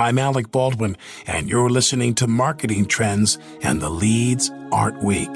I'm 0.00 0.16
Alec 0.16 0.52
Baldwin, 0.52 0.96
and 1.26 1.48
you're 1.48 1.68
listening 1.68 2.14
to 2.16 2.28
Marketing 2.28 2.86
Trends 2.86 3.36
and 3.62 3.80
the 3.80 3.90
Leads 3.90 4.48
Aren't 4.70 5.02
Weak. 5.02 5.28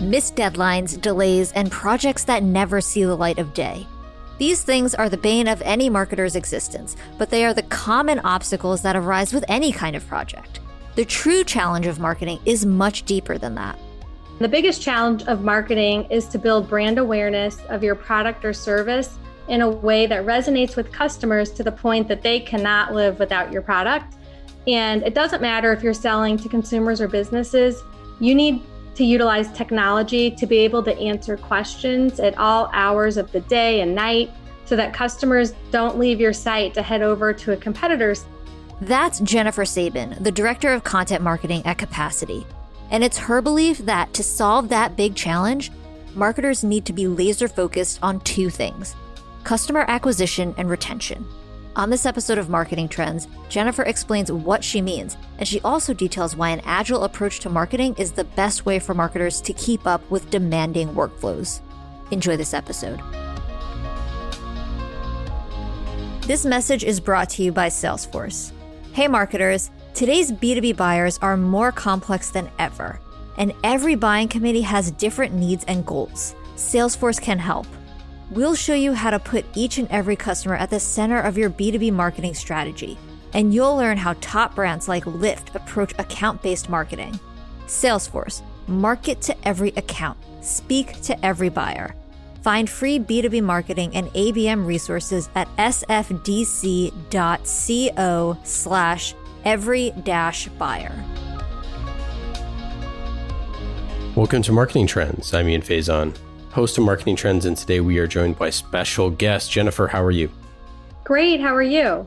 Missed 0.00 0.36
deadlines, 0.36 1.00
delays, 1.00 1.50
and 1.50 1.68
projects 1.72 2.22
that 2.26 2.44
never 2.44 2.80
see 2.80 3.02
the 3.02 3.16
light 3.16 3.40
of 3.40 3.54
day. 3.54 3.88
These 4.38 4.62
things 4.62 4.94
are 4.94 5.08
the 5.08 5.16
bane 5.16 5.48
of 5.48 5.60
any 5.62 5.90
marketer's 5.90 6.36
existence, 6.36 6.96
but 7.18 7.28
they 7.28 7.44
are 7.44 7.52
the 7.52 7.64
common 7.64 8.20
obstacles 8.20 8.82
that 8.82 8.94
arise 8.94 9.34
with 9.34 9.44
any 9.48 9.72
kind 9.72 9.96
of 9.96 10.06
project. 10.06 10.60
The 10.94 11.04
true 11.04 11.42
challenge 11.42 11.88
of 11.88 11.98
marketing 11.98 12.38
is 12.46 12.64
much 12.64 13.02
deeper 13.02 13.36
than 13.36 13.56
that. 13.56 13.80
The 14.38 14.48
biggest 14.48 14.80
challenge 14.80 15.24
of 15.24 15.42
marketing 15.42 16.04
is 16.10 16.26
to 16.26 16.38
build 16.38 16.68
brand 16.68 16.98
awareness 16.98 17.58
of 17.70 17.82
your 17.82 17.96
product 17.96 18.44
or 18.44 18.52
service 18.52 19.18
in 19.48 19.62
a 19.62 19.68
way 19.68 20.06
that 20.06 20.24
resonates 20.24 20.76
with 20.76 20.92
customers 20.92 21.50
to 21.52 21.64
the 21.64 21.72
point 21.72 22.06
that 22.06 22.22
they 22.22 22.38
cannot 22.38 22.94
live 22.94 23.18
without 23.18 23.50
your 23.50 23.62
product. 23.62 24.14
And 24.68 25.02
it 25.02 25.12
doesn't 25.12 25.42
matter 25.42 25.72
if 25.72 25.82
you're 25.82 25.92
selling 25.92 26.36
to 26.36 26.48
consumers 26.48 27.00
or 27.00 27.08
businesses, 27.08 27.82
you 28.20 28.32
need 28.32 28.62
to 28.94 29.04
utilize 29.04 29.50
technology 29.52 30.30
to 30.30 30.46
be 30.46 30.58
able 30.58 30.84
to 30.84 30.96
answer 30.98 31.36
questions 31.36 32.20
at 32.20 32.38
all 32.38 32.70
hours 32.72 33.16
of 33.16 33.32
the 33.32 33.40
day 33.40 33.80
and 33.80 33.92
night 33.92 34.30
so 34.66 34.76
that 34.76 34.92
customers 34.92 35.52
don't 35.72 35.98
leave 35.98 36.20
your 36.20 36.32
site 36.32 36.74
to 36.74 36.82
head 36.82 37.02
over 37.02 37.32
to 37.32 37.52
a 37.52 37.56
competitor's. 37.56 38.24
That's 38.80 39.18
Jennifer 39.18 39.64
Sabin, 39.64 40.16
the 40.20 40.30
Director 40.30 40.72
of 40.72 40.84
Content 40.84 41.24
Marketing 41.24 41.64
at 41.64 41.78
Capacity. 41.78 42.46
And 42.90 43.04
it's 43.04 43.18
her 43.18 43.42
belief 43.42 43.78
that 43.78 44.12
to 44.14 44.22
solve 44.22 44.68
that 44.68 44.96
big 44.96 45.14
challenge, 45.14 45.70
marketers 46.14 46.64
need 46.64 46.84
to 46.86 46.92
be 46.92 47.06
laser 47.06 47.48
focused 47.48 47.98
on 48.02 48.20
two 48.20 48.50
things 48.50 48.94
customer 49.44 49.84
acquisition 49.88 50.54
and 50.58 50.68
retention. 50.68 51.24
On 51.76 51.90
this 51.90 52.04
episode 52.04 52.38
of 52.38 52.50
Marketing 52.50 52.88
Trends, 52.88 53.28
Jennifer 53.48 53.84
explains 53.84 54.32
what 54.32 54.64
she 54.64 54.82
means, 54.82 55.16
and 55.38 55.46
she 55.46 55.60
also 55.60 55.94
details 55.94 56.34
why 56.34 56.50
an 56.50 56.60
agile 56.64 57.04
approach 57.04 57.40
to 57.40 57.48
marketing 57.48 57.94
is 57.96 58.12
the 58.12 58.24
best 58.24 58.66
way 58.66 58.78
for 58.78 58.94
marketers 58.94 59.40
to 59.42 59.52
keep 59.52 59.86
up 59.86 60.02
with 60.10 60.28
demanding 60.28 60.88
workflows. 60.88 61.60
Enjoy 62.10 62.36
this 62.36 62.52
episode. 62.52 63.00
This 66.22 66.44
message 66.44 66.84
is 66.84 67.00
brought 67.00 67.30
to 67.30 67.42
you 67.42 67.52
by 67.52 67.68
Salesforce. 67.68 68.52
Hey, 68.92 69.08
marketers, 69.08 69.70
today's 69.98 70.30
B2B 70.30 70.76
buyers 70.76 71.18
are 71.22 71.36
more 71.36 71.72
complex 71.72 72.30
than 72.30 72.48
ever, 72.60 73.00
and 73.36 73.52
every 73.64 73.96
buying 73.96 74.28
committee 74.28 74.60
has 74.60 74.92
different 74.92 75.34
needs 75.34 75.64
and 75.66 75.84
goals. 75.84 76.36
Salesforce 76.54 77.20
can 77.20 77.40
help. 77.40 77.66
We'll 78.30 78.54
show 78.54 78.74
you 78.74 78.92
how 78.92 79.10
to 79.10 79.18
put 79.18 79.44
each 79.56 79.76
and 79.76 79.88
every 79.90 80.14
customer 80.14 80.54
at 80.54 80.70
the 80.70 80.78
center 80.78 81.18
of 81.18 81.36
your 81.36 81.50
B2B 81.50 81.90
marketing 81.92 82.34
strategy, 82.34 82.96
and 83.32 83.52
you'll 83.52 83.74
learn 83.74 83.96
how 83.96 84.14
top 84.20 84.54
brands 84.54 84.86
like 84.86 85.02
Lyft 85.02 85.52
approach 85.56 85.92
account 85.98 86.42
based 86.42 86.68
marketing. 86.68 87.18
Salesforce, 87.66 88.42
market 88.68 89.20
to 89.22 89.48
every 89.48 89.70
account, 89.70 90.16
speak 90.42 91.00
to 91.02 91.26
every 91.26 91.48
buyer. 91.48 91.96
Find 92.42 92.70
free 92.70 93.00
B2B 93.00 93.42
marketing 93.42 93.96
and 93.96 94.06
ABM 94.10 94.64
resources 94.64 95.28
at 95.34 95.48
sfdc.co 95.56 96.78
slash 98.44 99.14
every 99.44 99.92
dash 100.02 100.48
buyer. 100.48 100.92
Welcome 104.14 104.42
to 104.42 104.52
Marketing 104.52 104.86
Trends. 104.86 105.32
I'm 105.34 105.48
Ian 105.48 105.62
Faison 105.62 106.16
host 106.58 106.76
of 106.76 106.82
Marketing 106.82 107.14
Trends, 107.14 107.44
and 107.44 107.56
today 107.56 107.78
we 107.78 107.98
are 107.98 108.08
joined 108.08 108.36
by 108.36 108.50
special 108.50 109.10
guest 109.10 109.48
Jennifer. 109.48 109.86
How 109.86 110.02
are 110.02 110.10
you? 110.10 110.28
Great. 111.04 111.40
How 111.40 111.54
are 111.54 111.62
you? 111.62 112.04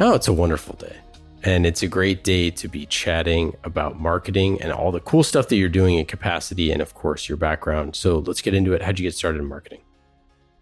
Oh, 0.00 0.14
it's 0.14 0.28
a 0.28 0.34
wonderful 0.34 0.76
day. 0.76 0.96
And 1.42 1.64
it's 1.64 1.82
a 1.82 1.88
great 1.88 2.22
day 2.22 2.50
to 2.50 2.68
be 2.68 2.84
chatting 2.84 3.56
about 3.64 3.98
marketing 3.98 4.60
and 4.60 4.70
all 4.70 4.92
the 4.92 5.00
cool 5.00 5.22
stuff 5.22 5.48
that 5.48 5.56
you're 5.56 5.70
doing 5.70 5.94
in 5.94 6.04
capacity 6.04 6.72
and, 6.72 6.82
of 6.82 6.92
course, 6.92 7.26
your 7.26 7.38
background. 7.38 7.96
So 7.96 8.18
let's 8.18 8.42
get 8.42 8.52
into 8.52 8.74
it. 8.74 8.82
How'd 8.82 8.98
you 8.98 9.04
get 9.04 9.14
started 9.14 9.38
in 9.38 9.46
marketing? 9.46 9.80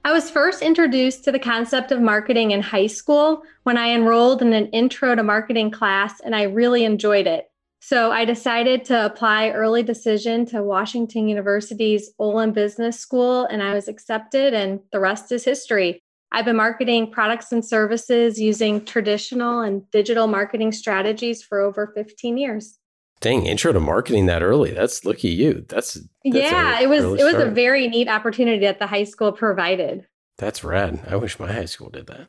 I 0.06 0.12
was 0.12 0.30
first 0.30 0.60
introduced 0.60 1.24
to 1.24 1.32
the 1.32 1.38
concept 1.38 1.90
of 1.90 1.98
marketing 1.98 2.50
in 2.50 2.60
high 2.60 2.88
school 2.88 3.42
when 3.62 3.78
I 3.78 3.88
enrolled 3.88 4.42
in 4.42 4.52
an 4.52 4.66
intro 4.66 5.14
to 5.14 5.22
marketing 5.22 5.70
class, 5.70 6.20
and 6.20 6.36
I 6.36 6.42
really 6.42 6.84
enjoyed 6.84 7.26
it. 7.26 7.50
So 7.80 8.12
I 8.12 8.26
decided 8.26 8.84
to 8.86 9.06
apply 9.06 9.52
early 9.52 9.82
decision 9.82 10.44
to 10.46 10.62
Washington 10.62 11.26
University's 11.26 12.10
Olin 12.18 12.52
Business 12.52 13.00
School, 13.00 13.46
and 13.46 13.62
I 13.62 13.72
was 13.72 13.88
accepted, 13.88 14.52
and 14.52 14.80
the 14.92 15.00
rest 15.00 15.32
is 15.32 15.42
history. 15.42 16.02
I've 16.30 16.44
been 16.44 16.56
marketing 16.56 17.10
products 17.10 17.50
and 17.50 17.64
services 17.64 18.38
using 18.38 18.84
traditional 18.84 19.60
and 19.60 19.90
digital 19.90 20.26
marketing 20.26 20.72
strategies 20.72 21.42
for 21.42 21.62
over 21.62 21.92
15 21.94 22.36
years. 22.36 22.78
Dang, 23.20 23.46
intro 23.46 23.72
to 23.72 23.80
marketing 23.80 24.26
that 24.26 24.42
early. 24.42 24.72
That's 24.72 25.04
at 25.24 25.30
you. 25.30 25.64
That's, 25.68 25.94
that's 25.94 26.08
yeah, 26.24 26.80
it 26.80 26.88
was 26.88 27.04
it 27.04 27.24
was 27.24 27.34
start. 27.34 27.48
a 27.48 27.50
very 27.50 27.88
neat 27.88 28.08
opportunity 28.08 28.66
that 28.66 28.78
the 28.78 28.86
high 28.86 29.04
school 29.04 29.32
provided. 29.32 30.06
That's 30.38 30.64
rad. 30.64 31.00
I 31.08 31.16
wish 31.16 31.38
my 31.38 31.50
high 31.50 31.64
school 31.64 31.90
did 31.90 32.06
that. 32.08 32.28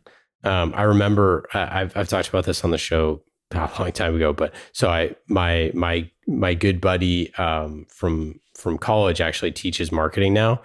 Um, 0.50 0.74
I 0.76 0.84
remember 0.84 1.48
I've 1.54 1.96
I've 1.98 2.08
talked 2.08 2.30
about 2.30 2.46
this 2.46 2.64
on 2.64 2.72
the 2.72 2.78
show 2.78 3.24
a 3.52 3.70
long 3.80 3.92
time 3.92 4.16
ago, 4.16 4.32
but 4.32 4.54
so 4.72 4.90
I 4.90 5.16
my 5.28 5.72
my 5.74 6.10
my 6.28 6.54
good 6.54 6.80
buddy 6.80 7.34
um, 7.36 7.86
from 7.90 8.40
from 8.54 8.78
college 8.78 9.22
actually 9.22 9.52
teaches 9.52 9.92
marketing 9.92 10.34
now, 10.34 10.62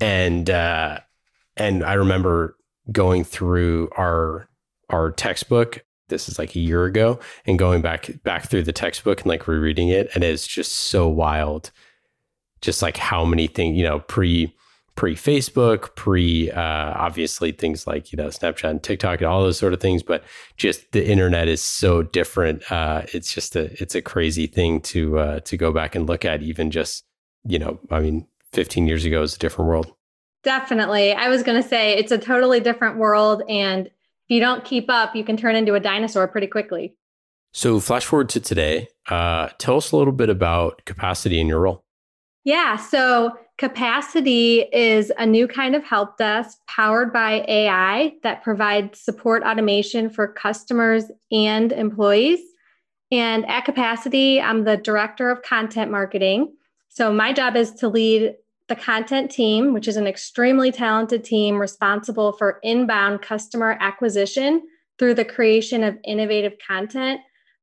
and 0.00 0.48
uh, 0.48 1.00
and 1.56 1.84
I 1.84 1.94
remember 1.94 2.56
going 2.90 3.24
through 3.24 3.90
our 3.96 4.48
our 4.88 5.10
textbook. 5.10 5.84
This 6.08 6.28
is 6.28 6.38
like 6.38 6.54
a 6.56 6.60
year 6.60 6.84
ago, 6.84 7.20
and 7.46 7.58
going 7.58 7.82
back 7.82 8.10
back 8.22 8.48
through 8.48 8.64
the 8.64 8.72
textbook 8.72 9.20
and 9.20 9.28
like 9.28 9.46
rereading 9.46 9.88
it, 9.88 10.10
and 10.14 10.24
it's 10.24 10.46
just 10.46 10.72
so 10.72 11.08
wild, 11.08 11.70
just 12.60 12.82
like 12.82 12.96
how 12.96 13.24
many 13.24 13.46
things 13.46 13.76
you 13.76 13.84
know 13.84 14.00
pre 14.00 14.54
pre 14.98 15.14
Facebook, 15.14 15.94
pre 15.94 16.50
uh, 16.50 16.60
obviously 16.60 17.52
things 17.52 17.86
like 17.86 18.10
you 18.10 18.16
know 18.16 18.26
Snapchat 18.26 18.68
and 18.68 18.82
TikTok 18.82 19.20
and 19.20 19.28
all 19.28 19.42
those 19.42 19.56
sort 19.56 19.72
of 19.72 19.80
things. 19.80 20.02
But 20.02 20.24
just 20.56 20.90
the 20.90 21.08
internet 21.08 21.46
is 21.46 21.62
so 21.62 22.02
different. 22.02 22.70
Uh, 22.70 23.02
it's 23.12 23.32
just 23.32 23.54
a 23.54 23.70
it's 23.80 23.94
a 23.94 24.02
crazy 24.02 24.48
thing 24.48 24.80
to 24.82 25.18
uh, 25.18 25.40
to 25.40 25.56
go 25.56 25.72
back 25.72 25.94
and 25.94 26.08
look 26.08 26.24
at. 26.24 26.42
Even 26.42 26.72
just 26.72 27.04
you 27.44 27.58
know, 27.58 27.78
I 27.90 28.00
mean, 28.00 28.26
15 28.52 28.88
years 28.88 29.04
ago 29.04 29.22
is 29.22 29.36
a 29.36 29.38
different 29.38 29.68
world. 29.68 29.92
Definitely, 30.42 31.12
I 31.12 31.28
was 31.28 31.44
going 31.44 31.62
to 31.62 31.68
say 31.68 31.92
it's 31.92 32.12
a 32.12 32.18
totally 32.18 32.58
different 32.58 32.96
world, 32.98 33.42
and 33.48 33.88
if 34.28 34.34
you 34.34 34.40
don't 34.40 34.64
keep 34.64 34.90
up, 34.90 35.16
you 35.16 35.24
can 35.24 35.36
turn 35.36 35.56
into 35.56 35.74
a 35.74 35.80
dinosaur 35.80 36.28
pretty 36.28 36.46
quickly. 36.46 36.94
So, 37.52 37.80
flash 37.80 38.04
forward 38.04 38.28
to 38.30 38.40
today. 38.40 38.88
Uh, 39.08 39.48
tell 39.58 39.78
us 39.78 39.90
a 39.90 39.96
little 39.96 40.12
bit 40.12 40.28
about 40.28 40.84
capacity 40.84 41.40
in 41.40 41.46
your 41.46 41.60
role. 41.60 41.84
Yeah. 42.48 42.76
So 42.76 43.36
Capacity 43.58 44.60
is 44.72 45.12
a 45.18 45.26
new 45.26 45.48
kind 45.48 45.74
of 45.74 45.84
help 45.84 46.16
desk 46.16 46.58
powered 46.68 47.12
by 47.12 47.44
AI 47.48 48.14
that 48.22 48.42
provides 48.42 49.00
support 49.00 49.42
automation 49.42 50.08
for 50.08 50.28
customers 50.28 51.10
and 51.32 51.72
employees. 51.72 52.38
And 53.10 53.44
at 53.50 53.64
Capacity, 53.64 54.40
I'm 54.40 54.64
the 54.64 54.76
director 54.76 55.28
of 55.28 55.42
content 55.42 55.90
marketing. 55.90 56.54
So 56.88 57.12
my 57.12 57.32
job 57.32 57.56
is 57.56 57.72
to 57.72 57.88
lead 57.88 58.34
the 58.68 58.76
content 58.76 59.30
team, 59.30 59.72
which 59.72 59.88
is 59.88 59.96
an 59.96 60.06
extremely 60.06 60.70
talented 60.70 61.24
team 61.24 61.58
responsible 61.58 62.32
for 62.32 62.60
inbound 62.62 63.22
customer 63.22 63.76
acquisition 63.80 64.62
through 64.98 65.14
the 65.14 65.24
creation 65.24 65.82
of 65.82 65.96
innovative 66.04 66.54
content. 66.66 67.20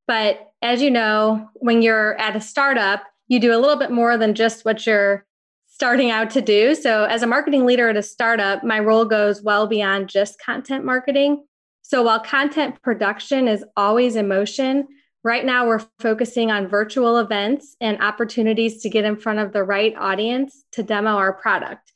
But 0.08 0.52
as 0.62 0.82
you 0.82 0.90
know, 0.90 1.50
when 1.56 1.82
you're 1.82 2.16
at 2.20 2.36
a 2.36 2.42
startup, 2.42 3.04
you 3.28 3.40
do 3.40 3.56
a 3.56 3.60
little 3.60 3.78
bit 3.78 3.92
more 3.92 4.18
than 4.18 4.34
just 4.34 4.66
what 4.66 4.86
you're 4.86 5.26
starting 5.68 6.10
out 6.10 6.30
to 6.32 6.42
do. 6.42 6.74
So, 6.74 7.04
as 7.06 7.22
a 7.22 7.28
marketing 7.28 7.66
leader 7.66 7.90
at 7.90 7.98
a 7.98 8.04
startup, 8.04 8.64
my 8.64 8.80
role 8.80 9.06
goes 9.06 9.42
well 9.42 9.68
beyond 9.68 10.10
just 10.10 10.40
content 10.40 10.86
marketing. 10.86 11.46
So, 11.82 12.04
while 12.04 12.20
content 12.20 12.82
production 12.82 13.48
is 13.48 13.64
always 13.76 14.16
in 14.16 14.28
motion, 14.28 14.88
right 15.26 15.44
now 15.44 15.68
we're 15.68 15.84
focusing 16.00 16.52
on 16.52 16.70
virtual 16.70 17.18
events 17.18 17.76
and 17.82 18.02
opportunities 18.02 18.84
to 18.84 18.90
get 18.90 19.04
in 19.04 19.18
front 19.18 19.40
of 19.40 19.52
the 19.52 19.64
right 19.64 19.94
audience 19.98 20.64
to 20.72 20.84
demo 20.84 21.18
our 21.18 21.34
product. 21.34 21.92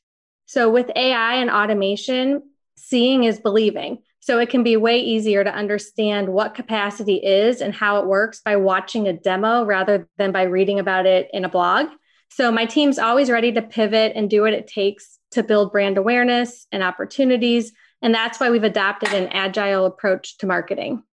So, 0.47 0.69
with 0.69 0.91
AI 0.95 1.35
and 1.35 1.49
automation, 1.49 2.41
seeing 2.75 3.23
is 3.23 3.39
believing. 3.39 3.99
So, 4.19 4.39
it 4.39 4.49
can 4.49 4.63
be 4.63 4.75
way 4.75 4.99
easier 4.99 5.43
to 5.43 5.53
understand 5.53 6.27
what 6.27 6.55
capacity 6.55 7.17
is 7.17 7.61
and 7.61 7.73
how 7.73 7.99
it 7.99 8.07
works 8.07 8.41
by 8.43 8.55
watching 8.57 9.07
a 9.07 9.13
demo 9.13 9.63
rather 9.63 10.09
than 10.17 10.31
by 10.31 10.43
reading 10.43 10.79
about 10.79 11.05
it 11.05 11.29
in 11.31 11.45
a 11.45 11.49
blog. 11.49 11.87
So 12.31 12.51
my 12.51 12.65
team's 12.65 12.99
always 12.99 13.29
ready 13.29 13.51
to 13.53 13.61
pivot 13.61 14.13
and 14.15 14.29
do 14.29 14.43
what 14.43 14.53
it 14.53 14.67
takes 14.67 15.17
to 15.31 15.43
build 15.43 15.71
brand 15.71 15.97
awareness 15.97 16.67
and 16.71 16.83
opportunities. 16.83 17.71
And 18.01 18.13
that's 18.13 18.39
why 18.39 18.49
we've 18.49 18.63
adopted 18.63 19.13
an 19.13 19.29
agile 19.29 19.85
approach 19.85 20.37
to 20.37 20.47
marketing. 20.47 21.03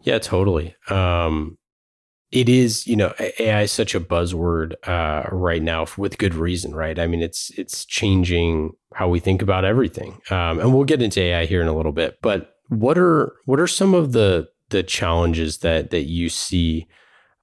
Yeah, 0.00 0.18
totally. 0.18 0.74
Um, 0.88 1.56
it 2.32 2.48
is 2.48 2.86
you 2.86 2.96
know 2.96 3.12
ai 3.38 3.62
is 3.62 3.70
such 3.70 3.94
a 3.94 4.00
buzzword 4.00 4.74
uh, 4.88 5.28
right 5.30 5.62
now 5.62 5.86
with 5.96 6.18
good 6.18 6.34
reason 6.34 6.74
right? 6.74 6.98
I 6.98 7.06
mean 7.06 7.22
it's 7.22 7.50
it's 7.56 7.84
changing 7.84 8.72
how 8.94 9.08
we 9.08 9.20
think 9.20 9.42
about 9.42 9.64
everything. 9.64 10.20
Um, 10.30 10.58
and 10.58 10.74
we'll 10.74 10.84
get 10.84 11.02
into 11.02 11.20
ai 11.20 11.44
here 11.44 11.62
in 11.62 11.68
a 11.68 11.76
little 11.76 11.92
bit 11.92 12.18
but 12.22 12.56
what 12.68 12.98
are 12.98 13.34
what 13.44 13.60
are 13.60 13.66
some 13.66 13.94
of 13.94 14.12
the 14.12 14.48
the 14.70 14.82
challenges 14.82 15.58
that 15.58 15.90
that 15.90 16.04
you 16.04 16.28
see 16.28 16.88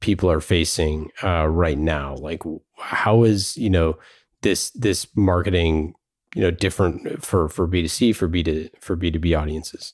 people 0.01 0.29
are 0.31 0.41
facing 0.41 1.11
uh, 1.23 1.47
right 1.47 1.77
now? 1.77 2.15
Like 2.15 2.41
how 2.77 3.23
is 3.23 3.55
you 3.55 3.69
know 3.69 3.97
this 4.41 4.71
this 4.71 5.07
marketing 5.15 5.93
you 6.35 6.41
know 6.41 6.51
different 6.51 7.23
for 7.23 7.47
for 7.47 7.67
b2c 7.67 8.15
for 8.15 8.27
b 8.27 8.43
to 8.43 8.69
for 8.81 8.97
b2b 8.97 9.39
audiences? 9.39 9.93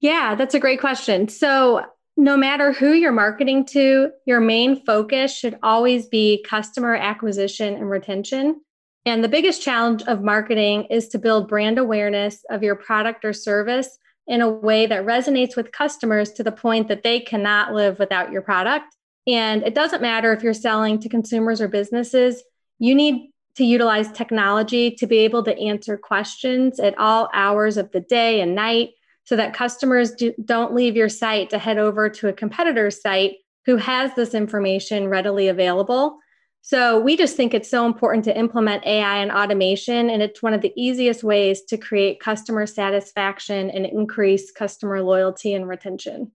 Yeah 0.00 0.36
that's 0.36 0.54
a 0.54 0.60
great 0.60 0.80
question. 0.80 1.28
So 1.28 1.84
no 2.18 2.36
matter 2.36 2.72
who 2.72 2.94
you're 2.94 3.12
marketing 3.12 3.64
to, 3.64 4.10
your 4.26 4.40
main 4.40 4.84
focus 4.84 5.32
should 5.32 5.56
always 5.62 6.06
be 6.06 6.44
customer 6.46 6.96
acquisition 6.96 7.74
and 7.74 7.88
retention. 7.88 8.60
And 9.06 9.22
the 9.22 9.28
biggest 9.28 9.62
challenge 9.62 10.02
of 10.02 10.20
marketing 10.20 10.88
is 10.90 11.06
to 11.10 11.18
build 11.18 11.46
brand 11.46 11.78
awareness 11.78 12.44
of 12.50 12.64
your 12.64 12.74
product 12.74 13.24
or 13.24 13.32
service 13.32 13.96
in 14.26 14.40
a 14.40 14.50
way 14.50 14.84
that 14.84 15.06
resonates 15.06 15.56
with 15.56 15.70
customers 15.70 16.32
to 16.32 16.42
the 16.42 16.50
point 16.50 16.88
that 16.88 17.04
they 17.04 17.20
cannot 17.20 17.72
live 17.72 18.00
without 18.00 18.32
your 18.32 18.42
product. 18.42 18.96
And 19.28 19.62
it 19.62 19.76
doesn't 19.76 20.02
matter 20.02 20.32
if 20.32 20.42
you're 20.42 20.54
selling 20.54 20.98
to 20.98 21.08
consumers 21.08 21.60
or 21.60 21.68
businesses, 21.68 22.42
you 22.80 22.96
need 22.96 23.30
to 23.54 23.64
utilize 23.64 24.10
technology 24.10 24.90
to 24.90 25.06
be 25.06 25.18
able 25.18 25.44
to 25.44 25.56
answer 25.56 25.96
questions 25.96 26.80
at 26.80 26.98
all 26.98 27.30
hours 27.32 27.76
of 27.76 27.92
the 27.92 28.00
day 28.00 28.40
and 28.40 28.56
night 28.56 28.90
so 29.28 29.36
that 29.36 29.52
customers 29.52 30.12
do, 30.12 30.32
don't 30.42 30.72
leave 30.72 30.96
your 30.96 31.10
site 31.10 31.50
to 31.50 31.58
head 31.58 31.76
over 31.76 32.08
to 32.08 32.28
a 32.28 32.32
competitor's 32.32 32.98
site 32.98 33.34
who 33.66 33.76
has 33.76 34.10
this 34.14 34.32
information 34.32 35.08
readily 35.08 35.48
available. 35.48 36.16
So 36.62 36.98
we 36.98 37.14
just 37.14 37.36
think 37.36 37.52
it's 37.52 37.68
so 37.68 37.84
important 37.84 38.24
to 38.24 38.38
implement 38.38 38.86
AI 38.86 39.18
and 39.18 39.30
automation, 39.30 40.08
and 40.08 40.22
it's 40.22 40.42
one 40.42 40.54
of 40.54 40.62
the 40.62 40.72
easiest 40.76 41.22
ways 41.22 41.60
to 41.64 41.76
create 41.76 42.20
customer 42.20 42.64
satisfaction 42.64 43.68
and 43.68 43.84
increase 43.84 44.50
customer 44.50 45.02
loyalty 45.02 45.52
and 45.52 45.68
retention. 45.68 46.32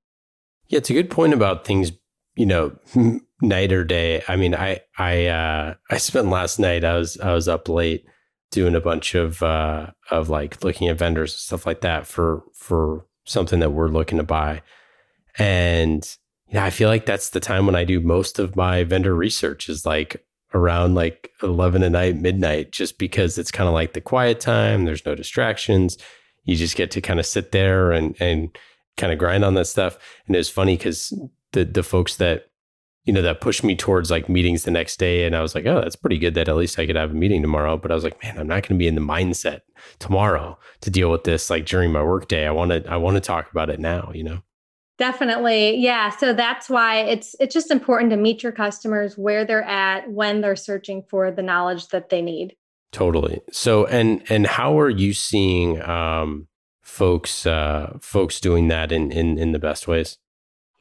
Yeah, 0.68 0.78
it's 0.78 0.92
a 0.92 0.94
good 0.94 1.10
point 1.10 1.34
about 1.34 1.66
things, 1.66 1.94
you 2.36 2.46
know, 2.46 2.78
night 3.42 3.72
or 3.72 3.84
day. 3.84 4.22
I 4.28 4.36
mean, 4.36 4.54
I 4.54 4.82
I 5.00 5.26
uh, 5.26 5.74
I 5.90 5.98
spent 5.98 6.28
last 6.28 6.60
night. 6.60 6.84
I 6.84 6.96
was 7.00 7.20
I 7.20 7.34
was 7.34 7.48
up 7.48 7.68
late 7.70 8.06
doing 8.54 8.76
a 8.76 8.82
bunch 8.82 9.16
of 9.16 9.42
uh, 9.44 9.88
of 10.12 10.30
like 10.30 10.64
looking 10.64 10.88
at 10.88 10.98
vendors 10.98 11.34
and 11.34 11.40
stuff 11.40 11.66
like 11.66 11.82
that 11.82 12.08
for 12.08 12.44
for 12.54 13.06
something 13.26 13.60
that 13.60 13.72
we're 13.72 13.88
looking 13.88 14.18
to 14.18 14.24
buy. 14.24 14.62
And 15.38 16.08
yeah, 16.50 16.64
I 16.64 16.70
feel 16.70 16.90
like 16.90 17.06
that's 17.06 17.32
the 17.32 17.40
time 17.40 17.66
when 17.66 17.76
I 17.76 17.84
do 17.84 18.00
most 18.00 18.40
of 18.40 18.56
my 18.56 18.84
vendor 18.84 19.16
research 19.16 19.70
is 19.70 19.86
like 19.86 20.24
around 20.54 20.94
like 20.94 21.32
11 21.42 21.82
at 21.82 21.92
night, 21.92 22.16
midnight, 22.16 22.72
just 22.72 23.00
because 23.00 23.38
it's 23.38 23.52
kind 23.52 23.68
of 23.68 23.74
like 23.74 23.94
the 23.94 24.02
quiet 24.02 24.40
time. 24.40 24.86
There's 24.86 25.06
no 25.06 25.16
distractions. 25.16 25.98
You 26.44 26.56
just 26.56 26.76
get 26.76 26.92
to 26.92 27.02
kind 27.02 27.20
of 27.20 27.26
sit 27.26 27.52
there 27.52 27.92
and, 27.92 28.16
and 28.20 28.56
kind 28.98 29.12
of 29.12 29.18
grind 29.18 29.44
on 29.44 29.56
that 29.56 29.66
stuff. 29.66 29.98
And 30.28 30.36
it's 30.36 30.50
funny 30.50 30.78
because 30.78 31.12
the, 31.54 31.66
the 31.66 31.82
folks 31.82 32.18
that 32.18 32.50
you 33.06 33.12
know, 33.12 33.22
that 33.22 33.42
pushed 33.42 33.64
me 33.64 33.76
towards 33.76 34.10
like 34.10 34.30
meetings 34.30 34.64
the 34.64 34.72
next 34.72 34.98
day. 34.98 35.26
And 35.26 35.36
I 35.36 35.42
was 35.42 35.56
like, 35.56 35.66
oh, 35.66 35.82
that's 35.82 35.96
pretty 35.96 36.18
good 36.18 36.36
that 36.36 36.48
at 36.48 36.56
least 36.56 36.80
I 36.80 36.86
could 36.86 36.96
have 36.96 37.12
a 37.12 37.16
meeting 37.16 37.42
tomorrow. 37.42 37.78
But 37.78 37.92
I 37.92 37.96
was 37.96 38.04
like, 38.04 38.22
man, 38.24 38.38
I'm 38.38 38.48
not 38.48 38.64
going 38.64 38.78
to 38.78 38.84
be 38.84 38.88
in 38.88 38.96
the 38.96 39.02
mindset 39.02 39.62
tomorrow 40.00 40.58
to 40.82 40.90
deal 40.90 41.12
with 41.12 41.26
this 41.26 41.50
like 41.50 41.66
during 41.66 41.92
my 41.92 42.04
workday. 42.04 42.48
I 42.48 42.52
want 42.52 42.72
to, 42.72 42.90
I 42.90 42.98
want 42.98 43.16
to 43.16 43.22
talk 43.22 43.52
about 43.52 43.70
it 43.70 43.80
now, 43.80 44.12
you 44.14 44.24
know? 44.24 44.42
Definitely. 44.98 45.78
Yeah. 45.78 46.10
So 46.10 46.34
that's 46.34 46.70
why 46.70 47.00
it's 47.00 47.36
it's 47.40 47.54
just 47.54 47.72
important 47.72 48.12
to 48.12 48.18
meet 48.18 48.44
your 48.44 48.52
customers 48.52 49.18
where 49.18 49.44
they're 49.44 49.64
at 49.64 50.10
when 50.10 50.42
they're 50.42 50.56
searching 50.56 51.04
for 51.10 51.32
the 51.32 51.42
knowledge 51.42 51.88
that 51.90 52.10
they 52.10 52.22
need. 52.22 52.56
Totally. 52.92 53.42
So 53.52 53.86
and 53.88 54.24
and 54.30 54.46
how 54.46 54.80
are 54.80 54.90
you 54.90 55.14
seeing 55.14 55.82
um 55.82 56.48
folks 56.84 57.48
uh 57.48 57.98
folks 58.02 58.40
doing 58.40 58.68
that 58.68 58.92
in 58.92 59.12
in 59.12 59.40
in 59.40 59.52
the 59.52 59.60
best 59.60 59.88
ways? 59.88 60.20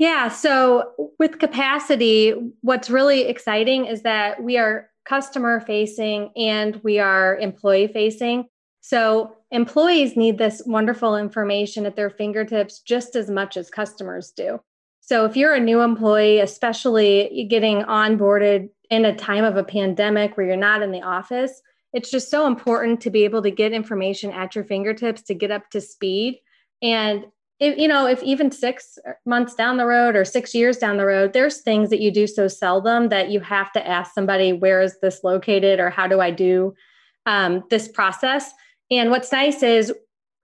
Yeah. 0.03 0.31
So 0.31 1.13
with 1.21 1.39
capacity, 1.39 2.35
what's 2.63 2.91
really 2.91 3.29
exciting 3.29 3.87
is 3.87 4.03
that 4.03 4.43
we 4.43 4.59
are 4.59 4.91
customer 5.05 5.61
facing 5.61 6.33
and 6.37 6.81
we 6.83 6.99
are 6.99 7.39
employee 7.39 7.87
facing. 7.87 8.47
So 8.81 9.37
employees 9.53 10.17
need 10.17 10.39
this 10.39 10.61
wonderful 10.67 11.17
information 11.17 11.87
at 11.87 11.95
their 11.95 12.11
fingertips 12.11 12.81
just 12.81 13.15
as 13.15 13.31
much 13.31 13.57
as 13.57 13.71
customers 13.71 14.33
do. 14.33 14.59
So 15.03 15.25
if 15.25 15.37
you're 15.37 15.55
a 15.55 15.61
new 15.61 15.83
employee, 15.83 16.41
especially 16.41 17.47
getting 17.49 17.85
onboarded 17.85 18.71
in 18.91 19.05
a 19.05 19.15
time 19.15 19.45
of 19.45 19.57
a 19.57 19.63
pandemic 19.63 20.37
where 20.37 20.47
you're 20.47 20.57
not 20.57 20.83
in 20.83 20.91
the 20.91 21.03
office, 21.03 21.63
it's 21.93 22.11
just 22.11 22.29
so 22.29 22.49
important 22.49 23.01
to 23.03 23.11
be 23.11 23.23
able 23.23 23.43
to 23.43 23.53
get 23.53 23.71
information 23.71 24.33
at 24.33 24.57
your 24.57 24.65
fingertips 24.65 25.23
to 25.23 25.35
get 25.35 25.53
up 25.53 25.71
to 25.71 25.81
speed. 25.81 26.41
And 26.83 27.27
if, 27.61 27.79
you 27.79 27.87
know, 27.87 28.07
if 28.07 28.23
even 28.23 28.51
six 28.51 28.99
months 29.25 29.55
down 29.55 29.77
the 29.77 29.87
road 29.87 30.17
or 30.17 30.25
six 30.25 30.55
years 30.55 30.79
down 30.79 30.97
the 30.97 31.07
road, 31.07 31.33
there's 31.33 31.61
things 31.61 31.91
that 31.91 32.01
you 32.01 32.11
do 32.11 32.27
so 32.27 32.49
seldom 32.49 33.09
that 33.11 33.31
you 33.31 33.41
have 33.41 33.71
to 33.73 33.87
ask 33.87 34.15
somebody, 34.15 34.53
where 34.53 34.81
is 34.81 34.99
this 35.01 35.23
located 35.23 35.79
or 35.79 35.91
how 35.91 36.07
do 36.07 36.21
I 36.21 36.31
do 36.31 36.75
um, 37.27 37.63
this 37.71 37.89
process? 37.89 38.53
And 38.91 39.11
what's 39.11 39.33
nice 39.33 39.63
is 39.63 39.93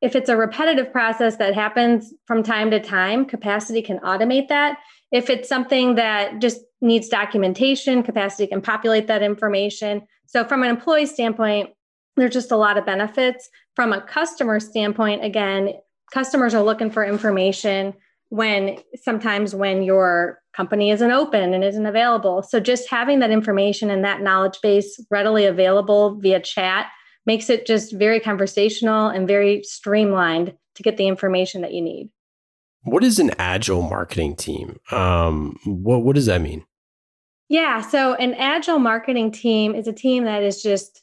if 0.01 0.15
it's 0.15 0.29
a 0.29 0.37
repetitive 0.37 0.93
process 0.93 1.37
that 1.37 1.55
happens 1.55 2.15
from 2.27 2.43
time 2.43 2.71
to 2.71 2.81
time, 2.81 3.25
capacity 3.25 3.83
can 3.83 3.99
automate 3.99 4.49
that. 4.49 4.79
If 5.11 5.29
it's 5.29 5.49
something 5.49 5.97
that 5.97 6.39
just 6.39 6.61
needs 6.81 7.09
documentation, 7.09 8.03
capacity 8.03 8.47
can 8.47 8.63
populate 8.63 9.09
that 9.09 9.23
information. 9.23 10.03
So, 10.27 10.45
from 10.45 10.63
an 10.63 10.69
employee 10.69 11.07
standpoint, 11.07 11.71
there's 12.17 12.33
just 12.33 12.53
a 12.53 12.57
lot 12.57 12.77
of 12.77 12.87
benefits. 12.87 13.49
From 13.75 13.93
a 13.93 14.01
customer 14.01 14.61
standpoint, 14.61 15.25
again, 15.25 15.75
customers 16.13 16.55
are 16.55 16.63
looking 16.63 16.91
for 16.91 17.05
information 17.05 17.95
when 18.31 18.79
sometimes 18.95 19.55
when 19.55 19.83
your 19.83 20.41
company 20.53 20.91
isn't 20.91 21.13
open 21.13 21.55
and 21.55 21.65
isn't 21.65 21.87
available. 21.87 22.43
So 22.43 22.61
just 22.61 22.89
having 22.91 23.21
that 23.21 23.31
information 23.31 23.91
and 23.91 24.05
that 24.05 24.21
knowledge 24.21 24.59
base 24.63 25.01
readily 25.11 25.47
available 25.47 26.19
via 26.21 26.41
chat 26.41 26.89
makes 27.27 27.49
it 27.49 27.67
just 27.67 27.93
very 27.93 28.21
conversational 28.21 29.09
and 29.09 29.29
very 29.29 29.63
streamlined 29.63 30.55
to 30.75 30.83
get 30.83 30.97
the 30.97 31.07
information 31.07 31.63
that 31.63 31.73
you 31.73 31.83
need. 31.83 32.11
What 32.83 33.05
is 33.05 33.19
an 33.19 33.33
agile 33.39 33.83
marketing 33.83 34.37
team? 34.37 34.79
Um, 34.91 35.59
what 35.65 36.03
what 36.03 36.15
does 36.15 36.27
that 36.27 36.41
mean? 36.41 36.65
Yeah, 37.49 37.81
so 37.81 38.15
an 38.15 38.35
agile 38.35 38.79
marketing 38.79 39.33
team 39.33 39.75
is 39.75 39.89
a 39.89 39.93
team 39.93 40.25
that 40.25 40.43
is 40.43 40.63
just 40.63 41.03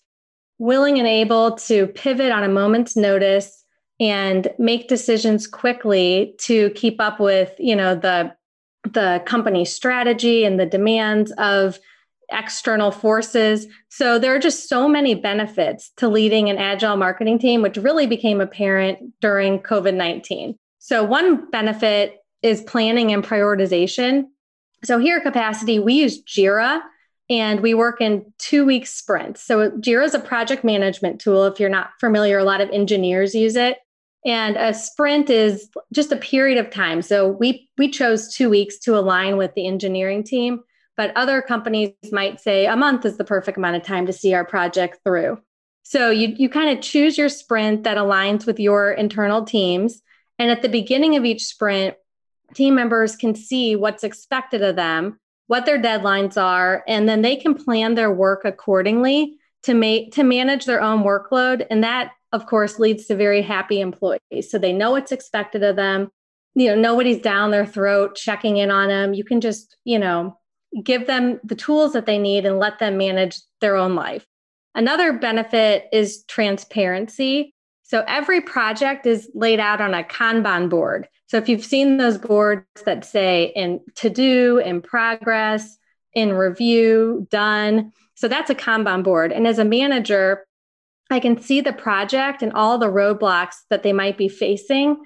willing 0.58 1.00
and 1.00 1.08
able 1.08 1.58
to 1.58 1.88
pivot 1.88 2.32
on 2.32 2.44
a 2.44 2.48
moment's 2.48 2.96
notice 2.96 3.65
and 4.00 4.48
make 4.58 4.88
decisions 4.88 5.48
quickly 5.48 6.36
to 6.40 6.70
keep 6.72 7.00
up 7.00 7.20
with 7.20 7.54
you 7.60 7.76
know 7.76 7.96
the 7.96 8.34
the 8.92 9.24
company 9.26 9.66
strategy 9.66 10.44
and 10.46 10.60
the 10.60 10.66
demands 10.66 11.32
of 11.38 11.80
external 12.32 12.92
forces. 12.92 13.68
So 13.90 14.20
there 14.20 14.36
are 14.36 14.40
just 14.40 14.68
so 14.68 14.88
many 14.88 15.16
benefits 15.16 15.92
to 15.98 16.08
leading 16.08 16.50
an 16.50 16.58
agile 16.58 16.98
marketing 16.98 17.40
team 17.40 17.62
which 17.62 17.78
really 17.78 18.08
became 18.08 18.42
apparent 18.42 19.00
during 19.22 19.60
covid-19 19.60 20.56
so 20.86 21.04
one 21.04 21.50
benefit 21.50 22.20
is 22.44 22.62
planning 22.62 23.12
and 23.12 23.24
prioritization. 23.24 24.26
So 24.84 25.00
here 25.00 25.18
at 25.18 25.24
capacity 25.24 25.80
we 25.80 25.96
use 25.96 26.24
jira 26.24 26.80
and 27.28 27.62
we 27.62 27.74
work 27.74 28.02
in 28.02 28.32
two 28.38 28.66
week 28.68 28.86
sprints. 28.86 29.42
So 29.42 29.72
jira 29.72 30.06
is 30.06 30.14
a 30.14 30.20
project 30.20 30.64
management 30.64 31.20
tool 31.20 31.46
if 31.46 31.60
you're 31.60 31.70
not 31.70 31.90
familiar 32.00 32.38
a 32.38 32.44
lot 32.44 32.62
of 32.62 32.70
engineers 32.70 33.34
use 33.34 33.56
it 33.56 33.80
and 34.26 34.58
a 34.58 34.74
sprint 34.74 35.30
is 35.30 35.70
just 35.94 36.12
a 36.12 36.18
period 36.18 36.58
of 36.58 36.72
time. 36.72 37.02
So 37.02 37.30
we 37.30 37.70
we 37.78 37.90
chose 37.90 38.34
2 38.34 38.50
weeks 38.50 38.80
to 38.80 38.98
align 38.98 39.38
with 39.38 39.54
the 39.54 39.68
engineering 39.68 40.24
team, 40.24 40.62
but 40.98 41.16
other 41.16 41.42
companies 41.42 41.94
might 42.12 42.42
say 42.42 42.66
a 42.66 42.76
month 42.76 43.06
is 43.06 43.18
the 43.18 43.24
perfect 43.24 43.58
amount 43.58 43.76
of 43.76 43.84
time 43.84 44.08
to 44.08 44.14
see 44.14 44.34
our 44.34 44.46
project 44.46 45.00
through. 45.04 45.40
So 45.84 46.10
you 46.10 46.34
you 46.38 46.50
kind 46.50 46.76
of 46.76 46.84
choose 46.84 47.18
your 47.18 47.30
sprint 47.30 47.84
that 47.84 47.98
aligns 47.98 48.46
with 48.46 48.60
your 48.60 48.92
internal 48.92 49.46
teams 49.46 50.02
and 50.40 50.50
at 50.52 50.62
the 50.62 50.70
beginning 50.70 51.16
of 51.16 51.24
each 51.24 51.46
sprint 51.46 51.96
team 52.54 52.76
members 52.76 53.16
can 53.16 53.36
see 53.36 53.76
what's 53.76 54.04
expected 54.04 54.62
of 54.62 54.76
them, 54.76 55.20
what 55.48 55.66
their 55.66 55.82
deadlines 55.82 56.42
are, 56.42 56.84
and 56.88 57.08
then 57.08 57.22
they 57.22 57.36
can 57.36 57.54
plan 57.54 57.96
their 57.96 58.12
work 58.12 58.46
accordingly 58.46 59.38
to 59.66 59.74
make 59.74 60.14
to 60.14 60.24
manage 60.24 60.66
their 60.66 60.82
own 60.82 61.04
workload 61.04 61.66
and 61.70 61.84
that 61.84 62.12
of 62.36 62.46
course, 62.48 62.80
leads 62.80 63.06
to 63.06 63.16
very 63.16 63.42
happy 63.42 63.80
employees. 63.80 64.52
So 64.52 64.60
they 64.60 64.74
know 64.74 64.92
what's 64.92 65.14
expected 65.14 65.64
of 65.64 65.78
them. 65.78 66.12
You 66.54 66.68
know, 66.68 66.76
nobody's 66.76 67.22
down 67.22 67.52
their 67.52 67.66
throat 67.66 68.16
checking 68.16 68.58
in 68.58 68.70
on 68.72 68.90
them. 68.90 69.14
You 69.14 69.24
can 69.24 69.40
just, 69.40 69.78
you 69.86 69.98
know, 69.98 70.38
give 70.84 71.08
them 71.08 71.40
the 71.46 71.56
tools 71.56 71.94
that 71.94 72.06
they 72.06 72.20
need 72.20 72.46
and 72.46 72.60
let 72.60 72.80
them 72.80 72.98
manage 72.98 73.40
their 73.62 73.78
own 73.78 73.96
life. 73.96 74.26
Another 74.76 75.14
benefit 75.14 75.86
is 75.94 76.26
transparency. 76.28 77.54
So 77.84 78.04
every 78.06 78.42
project 78.42 79.06
is 79.06 79.30
laid 79.34 79.62
out 79.62 79.80
on 79.80 79.94
a 79.94 80.04
Kanban 80.04 80.70
board. 80.70 81.08
So 81.28 81.38
if 81.38 81.48
you've 81.48 81.64
seen 81.64 81.98
those 81.98 82.18
boards 82.18 82.66
that 82.86 83.06
say 83.06 83.54
in 83.56 83.80
to 83.96 84.10
do, 84.10 84.58
in 84.58 84.82
progress, 84.82 85.78
in 86.16 86.34
review, 86.34 87.28
done. 87.30 87.92
So 88.16 88.28
that's 88.28 88.50
a 88.50 88.56
Kanban 88.56 89.04
board. 89.04 89.32
And 89.32 89.46
as 89.46 89.60
a 89.60 89.66
manager, 89.66 90.46
I 91.12 91.20
can 91.20 91.40
see 91.40 91.62
the 91.62 91.74
project 91.74 92.42
and 92.42 92.54
all 92.54 92.78
the 92.78 92.88
roadblocks 92.90 93.56
that 93.70 93.84
they 93.84 93.94
might 93.94 94.18
be 94.18 94.30
facing. 94.30 94.98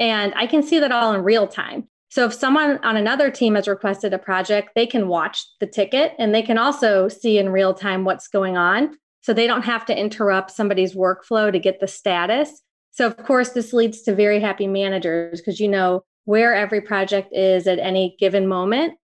And 0.00 0.32
I 0.34 0.46
can 0.46 0.62
see 0.62 0.80
that 0.80 0.90
all 0.90 1.12
in 1.12 1.22
real 1.22 1.46
time. 1.46 1.88
So 2.08 2.24
if 2.24 2.32
someone 2.32 2.78
on 2.84 2.96
another 2.96 3.30
team 3.30 3.54
has 3.54 3.68
requested 3.68 4.12
a 4.12 4.18
project, 4.18 4.70
they 4.74 4.86
can 4.86 5.08
watch 5.08 5.44
the 5.60 5.66
ticket 5.66 6.12
and 6.18 6.34
they 6.34 6.42
can 6.42 6.58
also 6.58 7.08
see 7.08 7.38
in 7.38 7.50
real 7.50 7.74
time 7.74 8.04
what's 8.04 8.28
going 8.28 8.56
on. 8.56 8.96
So 9.20 9.32
they 9.32 9.46
don't 9.46 9.62
have 9.62 9.84
to 9.86 9.98
interrupt 9.98 10.50
somebody's 10.50 10.94
workflow 10.94 11.50
to 11.50 11.58
get 11.58 11.80
the 11.80 11.88
status. 11.88 12.62
So, 12.90 13.06
of 13.06 13.16
course, 13.16 13.50
this 13.50 13.72
leads 13.72 14.02
to 14.02 14.14
very 14.14 14.38
happy 14.38 14.68
managers 14.68 15.40
because 15.40 15.58
you 15.58 15.66
know 15.66 16.04
where 16.24 16.54
every 16.54 16.80
project 16.80 17.30
is 17.32 17.66
at 17.66 17.78
any 17.80 18.16
given 18.20 18.46
moment. 18.46 18.94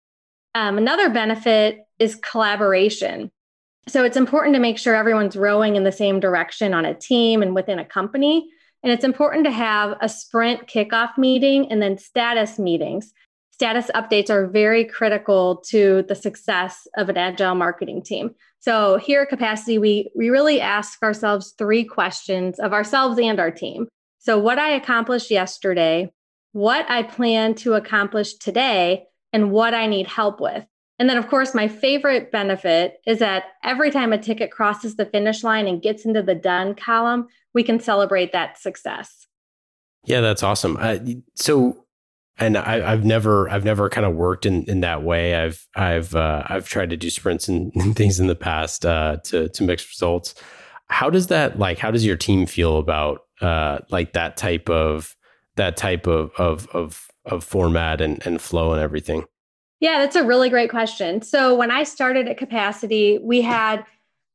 Um, 0.55 0.79
another 0.79 1.11
benefit 1.11 1.81
is 1.99 2.17
collaboration. 2.17 3.31
So, 3.89 4.05
it's 4.05 4.17
important 4.17 4.55
to 4.55 4.61
make 4.61 4.79
sure 4.79 4.95
everyone's 4.95 5.37
rowing 5.37 5.77
in 5.77 5.85
the 5.85 5.93
same 5.93 6.21
direction 6.21 6.75
on 6.75 6.85
a 6.85 6.95
team 6.95 7.43
and 7.43 7.55
within 7.55 7.79
a 7.79 7.85
company. 7.85 8.49
And 8.83 8.93
it's 8.93 9.05
important 9.05 9.45
to 9.45 9.51
have 9.51 9.97
a 10.01 10.09
sprint 10.09 10.67
kickoff 10.67 11.19
meeting 11.19 11.71
and 11.71 11.83
then 11.83 11.99
status 11.99 12.59
meetings. 12.59 13.13
Status 13.51 13.91
updates 13.95 14.31
are 14.31 14.47
very 14.47 14.87
critical 14.87 15.57
to 15.69 16.03
the 16.09 16.15
success 16.15 16.89
of 16.97 17.11
an 17.11 17.19
agile 17.19 17.55
marketing 17.55 18.03
team. 18.03 18.35
So 18.61 18.97
here 18.97 19.23
at 19.23 19.29
Capacity, 19.29 19.79
we 19.79 20.11
we 20.15 20.31
really 20.31 20.61
ask 20.61 21.03
ourselves 21.03 21.55
three 21.59 21.85
questions 21.85 22.59
of 22.59 22.73
ourselves 22.73 23.19
and 23.19 23.39
our 23.39 23.51
team. 23.51 23.89
So 24.19 24.39
what 24.39 24.59
I 24.59 24.71
accomplished 24.71 25.31
yesterday, 25.31 26.11
what 26.53 26.89
I 26.91 27.03
plan 27.03 27.55
to 27.57 27.75
accomplish 27.75 28.35
today, 28.35 29.07
and 29.33 29.51
what 29.51 29.75
I 29.75 29.87
need 29.87 30.07
help 30.07 30.41
with. 30.41 30.67
And 30.99 31.09
then, 31.09 31.17
of 31.17 31.29
course, 31.29 31.55
my 31.55 31.67
favorite 31.67 32.31
benefit 32.31 33.01
is 33.07 33.21
that 33.21 33.45
every 33.65 33.91
time 33.91 34.13
a 34.13 34.19
ticket 34.19 34.51
crosses 34.51 34.97
the 34.97 35.07
finish 35.07 35.43
line 35.43 35.67
and 35.67 35.81
gets 35.81 36.05
into 36.05 36.23
the 36.23 36.35
done 36.35 36.75
column, 36.75 37.29
we 37.55 37.63
can 37.63 37.81
celebrate 37.81 38.33
that 38.33 38.59
success. 38.59 39.27
Yeah, 40.05 40.21
that's 40.21 40.43
awesome. 40.43 40.77
Uh, 40.79 40.99
so 41.35 41.87
and 42.41 42.57
I, 42.57 42.91
have 42.91 43.05
never 43.05 43.49
I've 43.51 43.65
never 43.65 43.89
kind 43.91 44.07
of 44.07 44.15
worked 44.15 44.47
in, 44.47 44.65
in 44.65 44.81
that 44.81 45.03
way. 45.03 45.35
I've 45.35 45.67
I've 45.77 46.15
uh, 46.15 46.45
I've 46.47 46.69
tried 46.69 46.91
to 46.91 46.97
do 46.97 47.11
sprints 47.11 47.49
and, 47.49 47.73
things 47.97 48.19
in 48.19 48.27
the 48.27 48.35
past 48.35 48.87
uh, 48.87 49.19
to 49.25 49.49
to 49.51 49.63
mix 49.63 49.87
results. 49.89 50.35
How 50.89 51.11
does 51.11 51.29
that 51.29 51.59
like? 51.59 51.79
How 51.79 51.91
does 51.91 52.05
your 52.05 52.17
team 52.17 52.47
feel 52.47 52.79
about 52.79 53.21
uh, 53.41 53.81
like 53.91 54.15
that 54.15 54.37
type 54.37 54.69
of 54.71 55.15
that 55.57 55.77
type 55.77 56.07
of 56.07 56.33
of 56.39 56.67
of, 56.69 57.07
of 57.25 57.45
format 57.45 58.01
and, 58.01 58.25
and 58.27 58.41
flow 58.41 58.73
and 58.73 58.81
everything? 58.81 59.25
Yeah, 59.81 59.99
that's 59.99 60.17
a 60.17 60.25
really 60.25 60.51
great 60.51 60.71
question. 60.71 61.23
So 61.23 61.55
when 61.55 61.71
I 61.71 61.85
started 61.85 62.29
at 62.29 62.37
Capacity, 62.37 63.19
we 63.23 63.41
had 63.41 63.85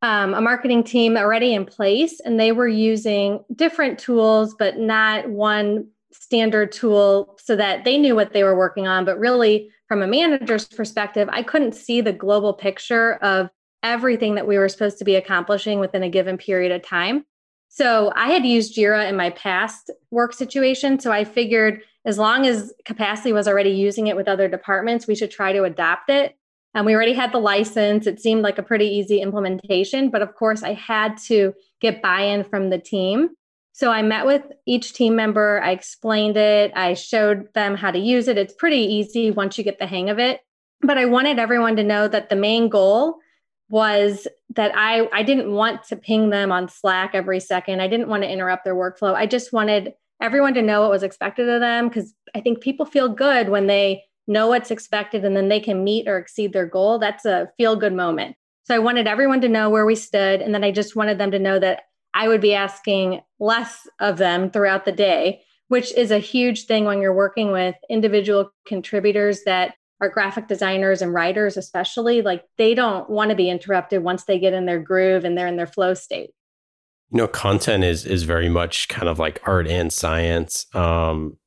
um, 0.02 0.34
a 0.34 0.42
marketing 0.42 0.84
team 0.84 1.18
already 1.18 1.54
in 1.54 1.66
place, 1.66 2.20
and 2.20 2.40
they 2.40 2.52
were 2.52 2.68
using 2.68 3.44
different 3.56 4.00
tools, 4.00 4.56
but 4.58 4.78
not 4.78 5.30
one 5.30 5.88
standard 6.12 6.72
tool 6.72 7.38
so 7.42 7.56
that 7.56 7.84
they 7.84 7.98
knew 7.98 8.16
what 8.16 8.34
they 8.34 8.44
were 8.44 8.58
working 8.58 8.88
on. 8.88 9.06
But 9.06 9.20
really, 9.20 9.70
from 9.88 10.02
a 10.02 10.08
manager's 10.08 10.66
perspective, 10.66 11.30
I 11.32 11.44
couldn't 11.44 11.76
see 11.76 12.02
the 12.02 12.14
global 12.14 12.54
picture 12.54 13.16
of 13.16 13.50
everything 13.84 14.36
that 14.36 14.48
we 14.48 14.58
were 14.58 14.70
supposed 14.70 14.98
to 14.98 15.06
be 15.06 15.16
accomplishing 15.16 15.80
within 15.80 16.02
a 16.02 16.10
given 16.10 16.38
period 16.38 16.72
of 16.72 16.82
time. 16.82 17.24
So 17.70 18.12
I 18.16 18.30
had 18.30 18.46
used 18.46 18.76
Jira 18.76 19.08
in 19.08 19.16
my 19.16 19.30
past 19.32 19.92
work 20.10 20.34
situation. 20.34 21.00
So 21.00 21.12
I 21.12 21.24
figured 21.24 21.82
as 22.06 22.18
long 22.18 22.46
as 22.46 22.74
capacity 22.86 23.34
was 23.34 23.48
already 23.48 23.72
using 23.72 24.08
it 24.08 24.16
with 24.16 24.28
other 24.28 24.48
departments, 24.48 25.08
we 25.08 25.16
should 25.16 25.32
try 25.32 25.52
to 25.52 25.64
adopt 25.64 26.10
it. 26.10 26.38
And 26.74 26.86
we 26.86 26.94
already 26.94 27.14
had 27.14 27.32
the 27.32 27.40
license. 27.40 28.06
It 28.06 28.20
seemed 28.20 28.42
like 28.42 28.58
a 28.58 28.64
pretty 28.64 28.86
easy 28.86 29.22
implementation. 29.22 30.10
But 30.10 30.22
of 30.22 30.36
course, 30.36 30.62
I 30.62 30.74
had 30.74 31.18
to 31.28 31.54
get 31.82 32.02
buy 32.02 32.22
in 32.22 32.44
from 32.44 32.70
the 32.70 32.78
team. 32.78 33.30
So 33.72 33.92
I 33.92 34.04
met 34.04 34.26
with 34.26 34.44
each 34.66 34.94
team 34.94 35.18
member, 35.18 35.62
I 35.62 35.72
explained 35.72 36.38
it, 36.38 36.72
I 36.78 36.94
showed 36.94 37.54
them 37.54 37.76
how 37.76 37.92
to 37.92 38.00
use 38.00 38.30
it. 38.30 38.38
It's 38.38 38.54
pretty 38.54 38.78
easy 38.78 39.32
once 39.32 39.58
you 39.58 39.66
get 39.66 39.80
the 39.80 39.86
hang 39.86 40.10
of 40.10 40.18
it. 40.18 40.40
But 40.82 40.98
I 40.98 41.06
wanted 41.06 41.40
everyone 41.40 41.76
to 41.76 41.84
know 41.84 42.08
that 42.08 42.30
the 42.30 42.38
main 42.38 42.70
goal 42.70 43.18
was 43.68 44.28
that 44.52 44.72
I 44.76 45.10
I 45.12 45.24
didn't 45.24 45.52
want 45.52 45.84
to 45.88 45.96
ping 45.96 46.30
them 46.30 46.52
on 46.52 46.70
Slack 46.70 47.12
every 47.14 47.40
second. 47.40 47.82
I 47.82 47.88
didn't 47.88 48.08
want 48.08 48.24
to 48.24 48.30
interrupt 48.30 48.64
their 48.64 48.76
workflow. 48.76 49.14
I 49.14 49.26
just 49.26 49.52
wanted 49.52 49.94
everyone 50.22 50.54
to 50.54 50.62
know 50.62 50.82
what 50.82 50.92
was 50.92 51.04
expected 51.04 51.50
of 51.50 51.62
them 51.62 51.88
because 51.88 52.14
I 52.34 52.42
think 52.42 52.62
people 52.62 52.86
feel 52.86 53.10
good 53.10 53.50
when 53.50 53.68
they 53.68 54.04
know 54.28 54.48
what's 54.48 54.72
expected 54.72 55.24
and 55.24 55.36
then 55.36 55.50
they 55.50 55.60
can 55.60 55.84
meet 55.84 56.08
or 56.08 56.18
exceed 56.18 56.54
their 56.54 56.66
goal. 56.66 57.00
That's 57.00 57.26
a 57.26 57.50
feel 57.58 57.76
good 57.76 57.94
moment. 57.94 58.36
So 58.64 58.74
I 58.74 58.80
wanted 58.80 59.08
everyone 59.08 59.42
to 59.42 59.50
know 59.50 59.70
where 59.70 59.86
we 59.86 59.96
stood 59.96 60.42
and 60.42 60.54
then 60.54 60.64
I 60.64 60.72
just 60.72 60.96
wanted 60.96 61.18
them 61.18 61.32
to 61.32 61.40
know 61.40 61.60
that 61.60 61.84
I 62.14 62.28
would 62.28 62.42
be 62.42 62.56
asking 62.56 63.22
less 63.40 63.88
of 64.00 64.18
them 64.18 64.50
throughout 64.50 64.86
the 64.86 64.92
day, 64.92 65.42
which 65.68 65.94
is 65.94 66.12
a 66.12 66.18
huge 66.18 66.66
thing 66.66 66.86
when 66.86 67.02
you're 67.02 67.14
working 67.14 67.52
with 67.52 67.76
individual 67.90 68.52
contributors 68.66 69.44
that 69.44 69.76
are 70.02 70.10
graphic 70.10 70.48
designers 70.48 71.02
and 71.02 71.14
writers, 71.14 71.58
especially. 71.58 72.22
Like 72.22 72.44
they 72.58 72.74
don't 72.74 73.10
want 73.10 73.30
to 73.30 73.36
be 73.36 73.50
interrupted 73.50 74.04
once 74.04 74.24
they 74.24 74.40
get 74.40 74.54
in 74.54 74.66
their 74.66 74.80
groove 74.80 75.26
and 75.26 75.38
they're 75.38 75.48
in 75.48 75.58
their 75.58 75.68
flow 75.68 75.94
state. 75.94 76.32
You 77.12 77.18
know, 77.20 77.28
content 77.28 77.84
is 77.84 78.06
is 78.06 78.24
very 78.24 78.50
much 78.50 78.88
kind 78.88 79.08
of 79.08 79.20
like 79.20 79.42
art 79.46 79.68
and 79.68 79.92
science. 79.92 80.66
Um, 80.76 81.38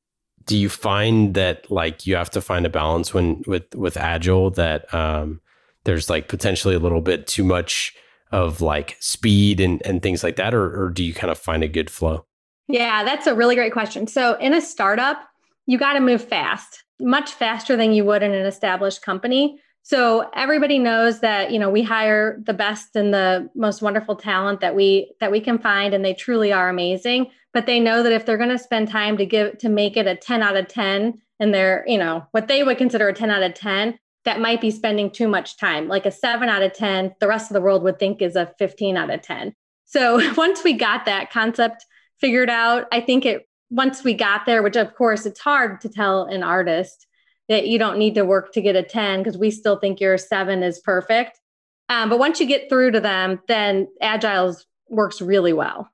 do 0.45 0.57
you 0.57 0.69
find 0.69 1.35
that 1.35 1.71
like 1.71 2.07
you 2.07 2.17
have 2.17 2.31
to 2.31 2.41
find 2.41 2.65
a 2.65 2.71
balance 2.71 3.13
when 3.13 3.43
with 3.47 3.75
with 3.75 3.97
agile 3.97 4.51
that 4.51 4.93
um, 4.95 5.41
there's 5.85 6.09
like 6.09 6.29
potentially 6.29 6.75
a 6.75 6.79
little 6.79 7.01
bit 7.01 7.27
too 7.27 7.45
much 7.45 7.95
of 8.33 8.61
like 8.61 8.97
speed 9.01 9.61
and, 9.61 9.85
and 9.87 10.03
things 10.03 10.23
like 10.23 10.37
that? 10.37 10.55
Or, 10.55 10.85
or 10.85 10.91
do 10.91 11.05
you 11.05 11.15
kind 11.15 11.31
of 11.31 11.39
find 11.39 11.63
a 11.63 11.69
good 11.69 11.91
flow? 11.91 12.25
Yeah, 12.69 13.05
that's 13.05 13.27
a 13.27 13.35
really 13.35 13.55
great 13.55 13.73
question. 13.73 14.07
So, 14.07 14.35
in 14.35 14.53
a 14.53 14.61
startup, 14.61 15.27
you 15.67 15.79
got 15.79 15.95
to 15.95 16.01
move 16.01 16.23
fast, 16.23 16.85
much 17.01 17.33
faster 17.33 17.77
than 17.77 17.93
you 17.93 18.05
would 18.05 18.23
in 18.23 18.33
an 18.33 18.47
established 18.47 19.03
company. 19.03 19.59
So 19.89 20.29
everybody 20.35 20.79
knows 20.79 21.21
that 21.21 21.51
you 21.51 21.59
know 21.59 21.71
we 21.71 21.83
hire 21.83 22.43
the 22.45 22.53
best 22.53 22.95
and 22.95 23.15
the 23.15 23.49
most 23.55 23.81
wonderful 23.81 24.17
talent 24.17 24.61
that 24.61 24.77
we 24.77 25.15
that 25.19 25.33
we 25.33 25.41
can 25.41 25.59
find, 25.59 25.95
and 25.95 26.05
they 26.05 26.13
truly 26.13 26.53
are 26.53 26.69
amazing. 26.69 27.31
But 27.55 27.65
they 27.65 27.81
know 27.81 28.03
that 28.03 28.13
if 28.13 28.27
they're 28.27 28.37
going 28.37 28.51
to 28.51 28.59
spend 28.59 28.89
time 28.89 29.17
to 29.17 29.25
give 29.25 29.57
to 29.57 29.71
make 29.71 29.97
it 29.97 30.07
a 30.07 30.15
ten 30.15 30.43
out 30.43 30.59
of 30.59 30.69
ten, 30.69 31.23
and 31.41 31.55
they're 31.55 31.85
you 31.87 31.97
know 31.97 32.27
what 32.33 32.49
they 32.49 32.63
would 32.63 32.77
consider 32.77 33.09
a 33.09 33.15
ten 33.15 33.31
out 33.31 33.43
of 33.43 33.55
ten, 33.55 33.99
that 34.27 34.43
might 34.43 34.61
be 34.61 34.71
spending 34.71 35.11
too 35.11 35.27
much 35.27 35.57
time. 35.57 35.89
Like 35.89 36.05
a 36.05 36.11
seven 36.11 36.51
out 36.51 36.63
of 36.63 36.75
10, 36.75 37.15
the 37.19 37.27
rest 37.27 37.51
of 37.51 37.55
the 37.55 37.63
world 37.63 37.83
would 37.85 37.99
think 37.99 38.21
is 38.21 38.37
a 38.37 38.53
15 38.59 38.99
out 38.99 39.09
of 39.09 39.23
10. 39.23 39.55
So 39.87 40.21
once 40.37 40.63
we 40.63 40.75
got 40.75 41.07
that 41.07 41.31
concept 41.31 41.87
figured 42.21 42.51
out, 42.51 42.89
I 42.93 43.01
think 43.01 43.25
it, 43.25 43.49
once 43.71 44.05
we 44.05 44.13
got 44.13 44.45
there, 44.45 44.63
which 44.63 44.77
of 44.77 44.95
course 44.95 45.25
it's 45.25 45.41
hard 45.41 45.81
to 45.81 45.89
tell 45.89 46.25
an 46.25 46.43
artist 46.43 47.07
that 47.49 47.67
you 47.67 47.79
don't 47.79 47.99
need 47.99 48.15
to 48.15 48.25
work 48.25 48.53
to 48.53 48.61
get 48.61 48.77
a 48.77 48.83
10 48.83 49.21
because 49.21 49.39
we 49.39 49.51
still 49.51 49.79
think 49.79 50.01
your 50.01 50.19
seven 50.19 50.63
is 50.63 50.79
perfect. 50.79 51.41
Um, 51.89 52.11
but 52.11 52.19
once 52.19 52.41
you 52.41 52.47
get 52.47 52.69
through 52.69 52.93
to 52.93 53.01
them, 53.01 53.41
then 53.49 53.89
Agile's 54.03 54.67
works 54.89 55.21
really 55.21 55.53
well. 55.53 55.91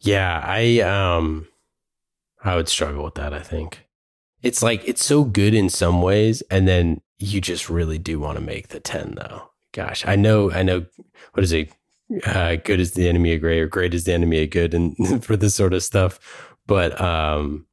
Yeah, 0.00 0.42
I 0.44 0.80
um 0.80 1.46
I 2.42 2.56
would 2.56 2.68
struggle 2.68 3.04
with 3.04 3.14
that, 3.14 3.32
I 3.32 3.40
think. 3.40 3.86
It's 4.42 4.62
like 4.62 4.86
it's 4.86 5.04
so 5.04 5.24
good 5.24 5.54
in 5.54 5.68
some 5.68 6.02
ways 6.02 6.42
and 6.50 6.68
then 6.68 7.00
you 7.18 7.40
just 7.40 7.70
really 7.70 7.98
do 7.98 8.18
want 8.18 8.36
to 8.38 8.44
make 8.44 8.68
the 8.68 8.80
10 8.80 9.14
though. 9.16 9.50
Gosh, 9.72 10.06
I 10.06 10.16
know, 10.16 10.50
I 10.52 10.62
know, 10.62 10.86
what 11.32 11.42
is 11.42 11.52
it? 11.52 11.72
Uh, 12.26 12.56
good 12.56 12.80
is 12.80 12.92
the 12.92 13.08
enemy 13.08 13.34
of 13.34 13.40
great 13.40 13.60
or 13.60 13.66
great 13.66 13.94
is 13.94 14.04
the 14.04 14.12
enemy 14.12 14.42
of 14.42 14.50
good 14.50 14.74
and 14.74 14.94
for 15.24 15.36
this 15.36 15.54
sort 15.54 15.72
of 15.72 15.82
stuff. 15.82 16.54
But, 16.66 16.98
um, 17.00 17.66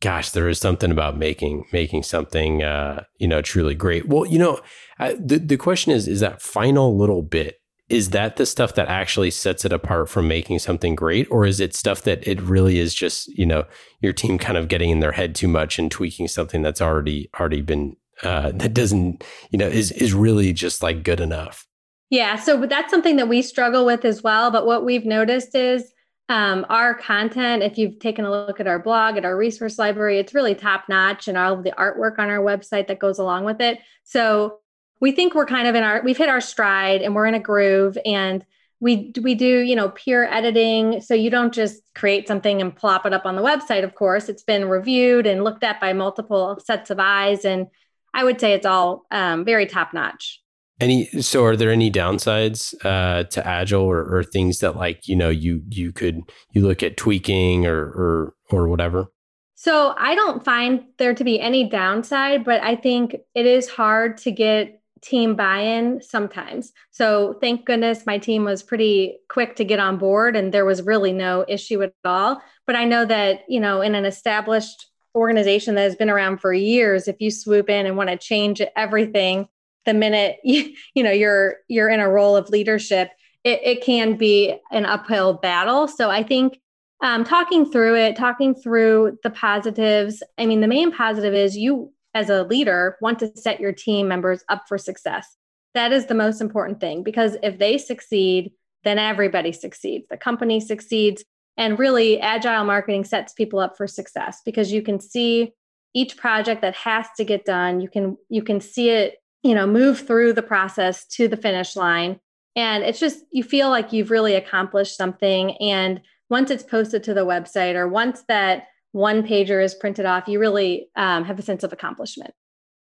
gosh, 0.00 0.30
there 0.30 0.48
is 0.48 0.58
something 0.58 0.90
about 0.90 1.16
making, 1.16 1.64
making 1.72 2.02
something, 2.02 2.62
uh, 2.62 3.04
you 3.18 3.28
know, 3.28 3.42
truly 3.42 3.74
great. 3.74 4.08
Well, 4.08 4.26
you 4.26 4.38
know, 4.38 4.60
I, 4.98 5.14
the, 5.14 5.38
the 5.38 5.56
question 5.56 5.92
is, 5.92 6.06
is 6.08 6.20
that 6.20 6.42
final 6.42 6.96
little 6.96 7.22
bit, 7.22 7.60
is 7.88 8.10
that 8.10 8.36
the 8.36 8.46
stuff 8.46 8.74
that 8.74 8.88
actually 8.88 9.30
sets 9.30 9.64
it 9.64 9.72
apart 9.72 10.08
from 10.08 10.26
making 10.26 10.58
something 10.58 10.96
great 10.96 11.28
or 11.30 11.46
is 11.46 11.60
it 11.60 11.72
stuff 11.72 12.02
that 12.02 12.26
it 12.26 12.40
really 12.42 12.80
is 12.80 12.92
just 12.92 13.28
you 13.38 13.46
know 13.46 13.64
your 14.00 14.12
team 14.12 14.38
kind 14.38 14.58
of 14.58 14.66
getting 14.66 14.90
in 14.90 14.98
their 14.98 15.12
head 15.12 15.36
too 15.36 15.46
much 15.46 15.78
and 15.78 15.88
tweaking 15.88 16.26
something 16.26 16.62
that's 16.62 16.82
already 16.82 17.30
already 17.38 17.60
been 17.62 17.94
uh, 18.22 18.52
that 18.54 18.74
doesn't, 18.74 19.24
you 19.50 19.58
know, 19.58 19.66
is 19.66 19.92
is 19.92 20.14
really 20.14 20.52
just 20.52 20.82
like 20.82 21.02
good 21.02 21.20
enough. 21.20 21.66
Yeah, 22.08 22.36
so 22.36 22.66
that's 22.66 22.90
something 22.90 23.16
that 23.16 23.28
we 23.28 23.42
struggle 23.42 23.84
with 23.84 24.04
as 24.04 24.22
well. 24.22 24.50
But 24.50 24.64
what 24.64 24.84
we've 24.84 25.04
noticed 25.04 25.54
is 25.54 25.92
um, 26.28 26.66
our 26.68 26.94
content, 26.94 27.62
if 27.62 27.78
you've 27.78 27.98
taken 27.98 28.24
a 28.24 28.30
look 28.30 28.58
at 28.58 28.66
our 28.66 28.78
blog, 28.78 29.16
at 29.16 29.24
our 29.24 29.36
resource 29.36 29.78
library, 29.78 30.18
it's 30.18 30.34
really 30.34 30.54
top 30.54 30.84
notch 30.88 31.28
and 31.28 31.38
all 31.38 31.54
of 31.54 31.62
the 31.62 31.72
artwork 31.72 32.18
on 32.18 32.28
our 32.30 32.40
website 32.40 32.88
that 32.88 32.98
goes 32.98 33.18
along 33.18 33.44
with 33.44 33.60
it. 33.60 33.78
So 34.04 34.58
we 35.00 35.12
think 35.12 35.34
we're 35.34 35.46
kind 35.46 35.68
of 35.68 35.74
in 35.74 35.84
our, 35.84 36.02
we've 36.02 36.16
hit 36.16 36.28
our 36.28 36.40
stride 36.40 37.02
and 37.02 37.14
we're 37.14 37.26
in 37.26 37.34
a 37.34 37.40
groove. 37.40 37.96
And 38.04 38.44
we 38.80 39.12
we 39.22 39.34
do 39.34 39.60
you 39.60 39.74
know 39.74 39.88
peer 39.90 40.24
editing 40.24 41.00
so 41.00 41.14
you 41.14 41.30
don't 41.30 41.54
just 41.54 41.82
create 41.94 42.28
something 42.28 42.60
and 42.60 42.76
plop 42.76 43.06
it 43.06 43.14
up 43.14 43.24
on 43.24 43.36
the 43.36 43.42
website 43.42 43.84
of 43.84 43.94
course 43.94 44.28
it's 44.28 44.42
been 44.42 44.68
reviewed 44.68 45.26
and 45.26 45.44
looked 45.44 45.64
at 45.64 45.80
by 45.80 45.92
multiple 45.92 46.60
sets 46.62 46.90
of 46.90 46.98
eyes 47.00 47.44
and 47.44 47.68
i 48.12 48.22
would 48.22 48.40
say 48.40 48.52
it's 48.52 48.66
all 48.66 49.06
um, 49.10 49.44
very 49.44 49.66
top 49.66 49.94
notch 49.94 50.42
any 50.80 51.06
so 51.20 51.44
are 51.44 51.56
there 51.56 51.70
any 51.70 51.90
downsides 51.90 52.74
uh, 52.84 53.24
to 53.24 53.46
agile 53.46 53.82
or, 53.82 54.16
or 54.16 54.22
things 54.22 54.58
that 54.58 54.76
like 54.76 55.08
you 55.08 55.16
know 55.16 55.30
you 55.30 55.62
you 55.68 55.92
could 55.92 56.20
you 56.52 56.66
look 56.66 56.82
at 56.82 56.96
tweaking 56.96 57.66
or 57.66 57.80
or 57.80 58.34
or 58.50 58.68
whatever 58.68 59.06
so 59.54 59.94
i 59.96 60.14
don't 60.14 60.44
find 60.44 60.84
there 60.98 61.14
to 61.14 61.24
be 61.24 61.40
any 61.40 61.68
downside 61.68 62.44
but 62.44 62.62
i 62.62 62.76
think 62.76 63.16
it 63.34 63.46
is 63.46 63.68
hard 63.68 64.18
to 64.18 64.30
get 64.30 64.80
team 65.02 65.36
buy-in 65.36 66.02
sometimes. 66.02 66.72
So 66.90 67.36
thank 67.40 67.64
goodness 67.64 68.06
my 68.06 68.18
team 68.18 68.44
was 68.44 68.62
pretty 68.62 69.18
quick 69.28 69.54
to 69.56 69.64
get 69.64 69.78
on 69.78 69.98
board 69.98 70.34
and 70.34 70.52
there 70.52 70.64
was 70.64 70.82
really 70.82 71.12
no 71.12 71.44
issue 71.48 71.82
at 71.82 71.92
all. 72.04 72.42
But 72.66 72.76
I 72.76 72.84
know 72.84 73.04
that, 73.04 73.42
you 73.48 73.60
know, 73.60 73.82
in 73.82 73.94
an 73.94 74.04
established 74.04 74.86
organization 75.14 75.76
that 75.76 75.82
has 75.82 75.96
been 75.96 76.10
around 76.10 76.38
for 76.38 76.52
years, 76.52 77.08
if 77.08 77.16
you 77.20 77.30
swoop 77.30 77.70
in 77.70 77.86
and 77.86 77.96
want 77.96 78.10
to 78.10 78.16
change 78.16 78.60
everything 78.74 79.48
the 79.86 79.94
minute 79.94 80.38
you, 80.44 80.74
you 80.94 81.02
know 81.02 81.12
you're 81.12 81.56
you're 81.68 81.88
in 81.88 82.00
a 82.00 82.08
role 82.08 82.36
of 82.36 82.50
leadership, 82.50 83.10
it, 83.44 83.60
it 83.62 83.82
can 83.82 84.16
be 84.16 84.58
an 84.70 84.84
uphill 84.84 85.34
battle. 85.34 85.88
So 85.88 86.10
I 86.10 86.22
think 86.22 86.60
um, 87.02 87.24
talking 87.24 87.70
through 87.70 87.96
it, 87.96 88.16
talking 88.16 88.54
through 88.54 89.18
the 89.22 89.30
positives. 89.30 90.22
I 90.38 90.46
mean, 90.46 90.60
the 90.60 90.68
main 90.68 90.90
positive 90.92 91.34
is 91.34 91.56
you 91.56 91.92
as 92.14 92.30
a 92.30 92.44
leader 92.44 92.96
want 93.02 93.18
to 93.18 93.30
set 93.36 93.60
your 93.60 93.72
team 93.72 94.08
members 94.08 94.42
up 94.48 94.64
for 94.66 94.78
success. 94.78 95.36
That 95.74 95.92
is 95.92 96.06
the 96.06 96.14
most 96.14 96.40
important 96.40 96.80
thing 96.80 97.02
because 97.02 97.36
if 97.42 97.58
they 97.58 97.76
succeed, 97.76 98.52
then 98.84 98.98
everybody 98.98 99.52
succeeds. 99.52 100.06
The 100.08 100.16
company 100.16 100.60
succeeds. 100.60 101.22
And 101.58 101.78
really, 101.78 102.20
agile 102.20 102.64
marketing 102.64 103.04
sets 103.04 103.32
people 103.32 103.58
up 103.58 103.76
for 103.76 103.86
success 103.86 104.40
because 104.44 104.72
you 104.72 104.82
can 104.82 105.00
see 105.00 105.52
each 105.94 106.16
project 106.16 106.62
that 106.62 106.74
has 106.74 107.06
to 107.16 107.24
get 107.24 107.44
done. 107.44 107.80
You 107.80 107.88
can 107.88 108.16
you 108.28 108.42
can 108.42 108.60
see 108.60 108.90
it, 108.90 109.16
you 109.46 109.54
know, 109.54 109.66
move 109.66 110.06
through 110.06 110.32
the 110.32 110.42
process 110.42 111.06
to 111.06 111.28
the 111.28 111.36
finish 111.36 111.76
line. 111.76 112.20
And 112.54 112.82
it's 112.82 112.98
just 112.98 113.24
you 113.30 113.44
feel 113.44 113.70
like 113.70 113.92
you've 113.92 114.10
really 114.10 114.34
accomplished 114.34 114.96
something. 114.96 115.56
And 115.58 116.00
once 116.30 116.50
it's 116.50 116.62
posted 116.62 117.04
to 117.04 117.14
the 117.14 117.26
website 117.26 117.74
or 117.74 117.86
once 117.86 118.24
that 118.28 118.64
one 118.92 119.22
pager 119.22 119.62
is 119.62 119.74
printed 119.74 120.06
off, 120.06 120.26
you 120.26 120.38
really 120.38 120.88
um, 120.96 121.24
have 121.24 121.38
a 121.38 121.42
sense 121.42 121.62
of 121.62 121.72
accomplishment. 121.72 122.32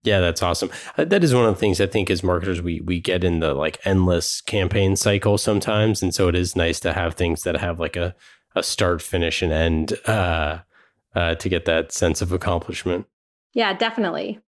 Yeah, 0.02 0.20
that's 0.20 0.42
awesome. 0.42 0.70
Uh, 0.96 1.04
that 1.04 1.22
is 1.22 1.34
one 1.34 1.44
of 1.44 1.54
the 1.54 1.60
things 1.60 1.80
I 1.80 1.86
think 1.86 2.10
as 2.10 2.22
marketers 2.22 2.62
we 2.62 2.80
we 2.80 3.00
get 3.00 3.22
in 3.22 3.40
the 3.40 3.52
like 3.54 3.78
endless 3.84 4.40
campaign 4.40 4.96
cycle 4.96 5.36
sometimes, 5.36 6.02
and 6.02 6.14
so 6.14 6.26
it 6.28 6.34
is 6.34 6.56
nice 6.56 6.80
to 6.80 6.94
have 6.94 7.14
things 7.14 7.42
that 7.42 7.58
have 7.58 7.78
like 7.78 7.96
a 7.96 8.14
a 8.56 8.62
start, 8.62 9.02
finish, 9.02 9.42
and 9.42 9.52
end 9.52 9.92
uh, 10.06 10.60
uh, 11.14 11.34
to 11.36 11.48
get 11.48 11.66
that 11.66 11.92
sense 11.92 12.22
of 12.22 12.32
accomplishment. 12.32 13.06
Yeah, 13.52 13.74
definitely. 13.74 14.40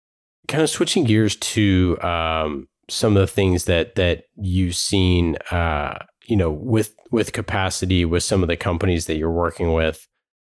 Kind 0.52 0.62
of 0.62 0.68
switching 0.68 1.04
gears 1.04 1.36
to 1.36 1.98
um, 2.02 2.68
some 2.90 3.16
of 3.16 3.22
the 3.22 3.26
things 3.26 3.64
that 3.64 3.94
that 3.94 4.24
you've 4.36 4.76
seen, 4.76 5.36
uh, 5.50 6.04
you 6.26 6.36
know, 6.36 6.50
with 6.50 6.94
with 7.10 7.32
capacity 7.32 8.04
with 8.04 8.22
some 8.22 8.42
of 8.42 8.48
the 8.48 8.56
companies 8.58 9.06
that 9.06 9.16
you're 9.16 9.30
working 9.30 9.72
with. 9.72 10.06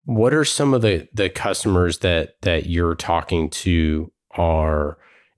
What 0.03 0.33
are 0.33 0.43
some 0.43 0.73
of 0.73 0.81
the 0.81 1.07
the 1.13 1.29
customers 1.29 1.99
that 1.99 2.35
that 2.41 2.65
you're 2.65 2.95
talking 2.95 3.49
to 3.51 4.11
are 4.31 4.97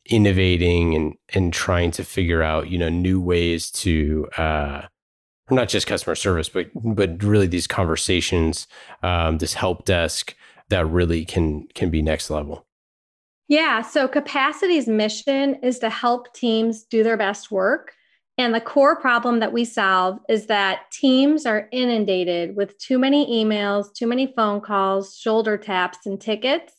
innovating 0.10 0.96
and 0.96 1.14
and 1.36 1.54
trying 1.54 1.92
to 1.92 2.04
figure 2.04 2.42
out 2.42 2.68
you 2.68 2.80
know 2.80 2.90
new 2.90 3.22
ways 3.22 3.70
to 3.72 4.28
uh, 4.38 4.88
not 5.52 5.70
just 5.70 5.86
customer 5.86 6.16
service 6.16 6.50
but 6.50 6.68
but 6.74 7.22
really 7.24 7.48
these 7.48 7.68
conversations 7.68 8.68
um, 9.04 9.38
this 9.38 9.54
help 9.54 9.86
desk 9.86 10.36
that 10.70 10.86
really 10.88 11.26
can 11.26 11.68
can 11.76 11.90
be 11.90 12.02
next 12.02 12.30
level 12.30 12.67
yeah 13.48 13.82
so 13.82 14.08
capacity's 14.08 14.88
mission 14.88 15.56
is 15.64 15.80
to 15.80 15.90
help 15.90 16.34
teams 16.34 16.84
do 16.84 17.04
their 17.04 17.18
best 17.18 17.52
work 17.52 17.94
and 18.40 18.54
the 18.54 18.62
core 18.62 18.96
problem 18.96 19.40
that 19.40 19.52
we 19.52 19.66
solve 19.66 20.20
is 20.30 20.46
that 20.46 20.92
teams 20.92 21.46
are 21.48 21.68
inundated 21.72 22.56
with 22.56 22.78
too 22.78 23.00
many 23.00 23.44
emails, 23.44 23.92
too 23.94 24.06
many 24.06 24.32
phone 24.36 24.62
calls, 24.62 25.18
shoulder 25.18 25.58
taps, 25.58 26.06
and 26.06 26.22
tickets. 26.22 26.74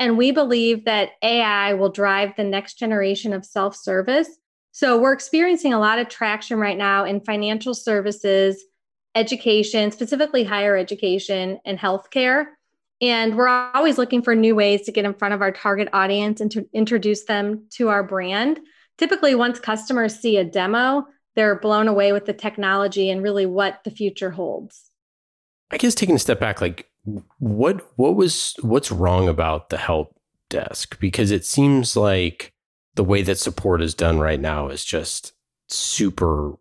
And 0.00 0.18
we 0.18 0.32
believe 0.32 0.84
that 0.84 1.10
AI 1.22 1.74
will 1.74 1.90
drive 1.90 2.32
the 2.36 2.44
next 2.44 2.78
generation 2.78 3.32
of 3.32 3.46
self 3.46 3.76
service. 3.76 4.28
So 4.72 5.00
we're 5.00 5.12
experiencing 5.12 5.72
a 5.72 5.78
lot 5.78 6.00
of 6.00 6.08
traction 6.08 6.58
right 6.58 6.76
now 6.76 7.04
in 7.04 7.20
financial 7.20 7.72
services, 7.72 8.62
education, 9.14 9.92
specifically 9.92 10.42
higher 10.42 10.76
education 10.76 11.60
and 11.64 11.78
healthcare. 11.78 12.46
And 13.00 13.36
we're 13.36 13.48
always 13.48 13.98
looking 13.98 14.22
for 14.22 14.34
new 14.34 14.54
ways 14.54 14.82
to 14.82 14.92
get 14.92 15.04
in 15.04 15.14
front 15.14 15.34
of 15.34 15.42
our 15.42 15.52
target 15.52 15.88
audience 15.92 16.40
and 16.40 16.50
to 16.52 16.66
introduce 16.72 17.24
them 17.24 17.66
to 17.72 17.88
our 17.88 18.02
brand 18.02 18.60
typically 18.98 19.34
once 19.34 19.58
customers 19.58 20.18
see 20.18 20.36
a 20.36 20.44
demo, 20.44 21.06
they're 21.34 21.58
blown 21.58 21.88
away 21.88 22.12
with 22.12 22.26
the 22.26 22.32
technology 22.32 23.10
and 23.10 23.22
really 23.22 23.46
what 23.46 23.80
the 23.84 23.90
future 23.90 24.30
holds. 24.30 24.90
I 25.70 25.76
guess 25.76 25.94
taking 25.94 26.16
a 26.16 26.20
step 26.20 26.40
back, 26.40 26.60
like 26.60 26.88
what 27.38 27.84
what 27.96 28.16
was 28.16 28.54
what's 28.62 28.92
wrong 28.92 29.28
about 29.28 29.68
the 29.68 29.76
help 29.76 30.16
desk? 30.48 30.98
Because 31.00 31.30
it 31.30 31.44
seems 31.44 31.96
like 31.96 32.52
the 32.94 33.04
way 33.04 33.22
that 33.22 33.38
support 33.38 33.82
is 33.82 33.94
done 33.94 34.18
right 34.18 34.40
now 34.40 34.68
is 34.68 34.84
just 34.84 35.32
super 35.68 36.54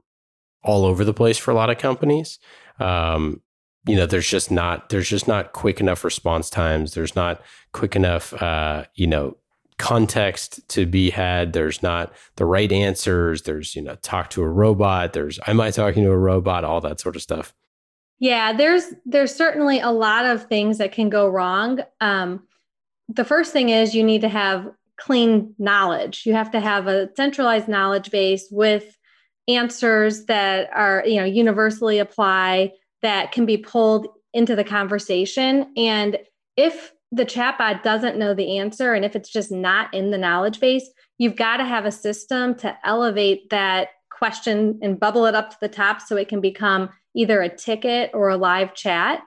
all 0.63 0.85
over 0.85 1.03
the 1.03 1.13
place 1.13 1.37
for 1.37 1.51
a 1.51 1.55
lot 1.55 1.69
of 1.69 1.77
companies. 1.77 2.39
Um, 2.79 3.41
you 3.87 3.95
know, 3.95 4.05
there's 4.05 4.29
just 4.29 4.51
not 4.51 4.89
there's 4.89 5.09
just 5.09 5.27
not 5.27 5.53
quick 5.53 5.79
enough 5.79 6.03
response 6.03 6.49
times. 6.49 6.93
There's 6.93 7.15
not 7.15 7.41
quick 7.71 7.95
enough, 7.95 8.33
uh, 8.41 8.85
you 8.95 9.07
know, 9.07 9.37
context 9.77 10.67
to 10.69 10.85
be 10.85 11.09
had. 11.09 11.53
There's 11.53 11.83
not 11.83 12.13
the 12.37 12.45
right 12.45 12.71
answers. 12.71 13.43
There's, 13.43 13.75
you 13.75 13.81
know, 13.81 13.95
talk 13.95 14.29
to 14.31 14.41
a 14.41 14.49
robot. 14.49 15.13
There's, 15.13 15.39
am 15.47 15.61
I 15.61 15.71
talking 15.71 16.03
to 16.03 16.11
a 16.11 16.17
robot? 16.17 16.63
All 16.63 16.81
that 16.81 16.99
sort 16.99 17.15
of 17.15 17.21
stuff. 17.21 17.53
Yeah, 18.19 18.53
there's 18.53 18.93
there's 19.05 19.35
certainly 19.35 19.79
a 19.79 19.91
lot 19.91 20.25
of 20.25 20.47
things 20.47 20.77
that 20.77 20.93
can 20.93 21.09
go 21.09 21.27
wrong. 21.27 21.81
Um, 21.99 22.43
the 23.09 23.25
first 23.25 23.51
thing 23.51 23.69
is 23.69 23.93
you 23.93 24.03
need 24.03 24.21
to 24.21 24.29
have 24.29 24.67
clean 24.97 25.53
knowledge. 25.59 26.25
You 26.25 26.33
have 26.33 26.49
to 26.51 26.59
have 26.59 26.87
a 26.87 27.09
centralized 27.15 27.67
knowledge 27.67 28.09
base 28.11 28.47
with 28.49 28.97
answers 29.47 30.25
that 30.25 30.69
are, 30.73 31.03
you 31.05 31.17
know, 31.17 31.25
universally 31.25 31.99
apply 31.99 32.71
that 33.05 33.31
can 33.31 33.45
be 33.45 33.57
pulled 33.57 34.07
into 34.33 34.55
the 34.55 34.63
conversation. 34.63 35.71
And 35.77 36.17
if 36.57 36.91
the 37.11 37.25
chatbot 37.25 37.83
doesn't 37.83 38.17
know 38.17 38.33
the 38.33 38.57
answer 38.57 38.93
and 38.93 39.05
if 39.05 39.15
it's 39.15 39.29
just 39.29 39.51
not 39.51 39.93
in 39.93 40.09
the 40.09 40.17
knowledge 40.17 40.59
base, 40.59 40.89
you've 41.19 41.35
got 41.35 41.57
to 41.57 41.65
have 41.65 41.85
a 41.85 41.91
system 41.91 42.55
to 42.55 42.75
elevate 42.83 43.49
that 43.51 43.89
question 44.09 44.79
and 44.81 44.99
bubble 44.99 45.25
it 45.25 45.35
up 45.35 45.51
to 45.51 45.57
the 45.61 45.67
top 45.67 46.01
so 46.01 46.15
it 46.15 46.27
can 46.27 46.41
become 46.41 46.89
either 47.15 47.41
a 47.41 47.55
ticket 47.55 48.09
or 48.13 48.29
a 48.29 48.37
live 48.37 48.73
chat. 48.73 49.21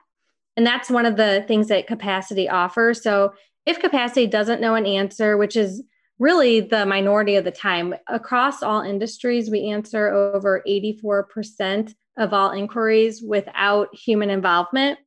And 0.57 0.67
that's 0.67 0.89
one 0.89 1.05
of 1.05 1.15
the 1.15 1.45
things 1.47 1.69
that 1.69 1.87
capacity 1.87 2.49
offers. 2.49 3.01
So 3.01 3.33
if 3.65 3.79
capacity 3.79 4.27
doesn't 4.27 4.61
know 4.61 4.75
an 4.75 4.85
answer, 4.85 5.37
which 5.37 5.55
is 5.55 5.81
really 6.19 6.59
the 6.59 6.85
minority 6.85 7.37
of 7.37 7.45
the 7.45 7.51
time, 7.51 7.95
across 8.07 8.61
all 8.61 8.81
industries, 8.81 9.49
we 9.49 9.69
answer 9.69 10.09
over 10.09 10.61
84% 10.67 11.93
of 12.19 12.33
all 12.33 12.51
inquiries 12.51 13.23
without 13.25 13.95
human 13.95 14.29
involvement. 14.29 14.99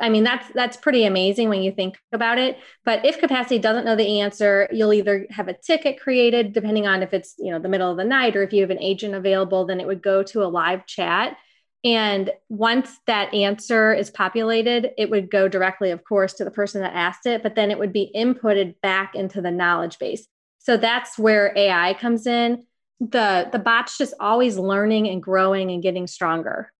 I 0.00 0.08
mean, 0.08 0.24
that's 0.24 0.50
that's 0.54 0.76
pretty 0.76 1.04
amazing 1.04 1.48
when 1.48 1.62
you 1.62 1.70
think 1.70 1.98
about 2.10 2.38
it. 2.38 2.58
But 2.84 3.04
if 3.04 3.20
capacity 3.20 3.60
doesn't 3.60 3.84
know 3.84 3.94
the 3.94 4.20
answer, 4.20 4.68
you'll 4.72 4.92
either 4.92 5.26
have 5.30 5.46
a 5.46 5.56
ticket 5.56 6.00
created, 6.00 6.52
depending 6.52 6.88
on 6.88 7.02
if 7.04 7.14
it's 7.14 7.34
you 7.38 7.52
know 7.52 7.60
the 7.60 7.68
middle 7.68 7.90
of 7.90 7.96
the 7.96 8.04
night 8.04 8.34
or 8.34 8.42
if 8.42 8.52
you 8.52 8.62
have 8.62 8.70
an 8.70 8.82
agent 8.82 9.14
available, 9.14 9.66
then 9.66 9.78
it 9.78 9.86
would 9.86 10.02
go 10.02 10.24
to 10.24 10.42
a 10.42 10.46
live 10.48 10.84
chat. 10.86 11.36
And 11.84 12.30
once 12.48 12.98
that 13.06 13.34
answer 13.34 13.92
is 13.92 14.10
populated, 14.10 14.92
it 14.96 15.10
would 15.10 15.30
go 15.30 15.48
directly, 15.48 15.90
of 15.90 16.02
course, 16.02 16.32
to 16.34 16.44
the 16.44 16.50
person 16.50 16.80
that 16.80 16.94
asked 16.94 17.26
it, 17.26 17.42
but 17.42 17.54
then 17.54 17.70
it 17.70 17.78
would 17.78 17.92
be 17.92 18.10
inputted 18.16 18.80
back 18.80 19.14
into 19.14 19.42
the 19.42 19.50
knowledge 19.50 19.98
base. 19.98 20.26
So 20.58 20.78
that's 20.78 21.18
where 21.18 21.52
AI 21.54 21.92
comes 21.92 22.26
in. 22.26 22.64
The 23.10 23.48
the 23.50 23.58
bot's 23.58 23.98
just 23.98 24.14
always 24.20 24.56
learning 24.56 25.08
and 25.08 25.22
growing 25.22 25.70
and 25.70 25.82
getting 25.82 26.06
stronger. 26.06 26.72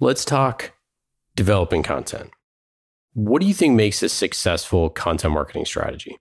Let's 0.00 0.24
talk 0.24 0.72
developing 1.34 1.82
content. 1.82 2.30
What 3.14 3.40
do 3.40 3.46
you 3.46 3.54
think 3.54 3.74
makes 3.74 4.02
a 4.02 4.08
successful 4.08 4.90
content 4.90 5.34
marketing 5.34 5.64
strategy? 5.64 6.18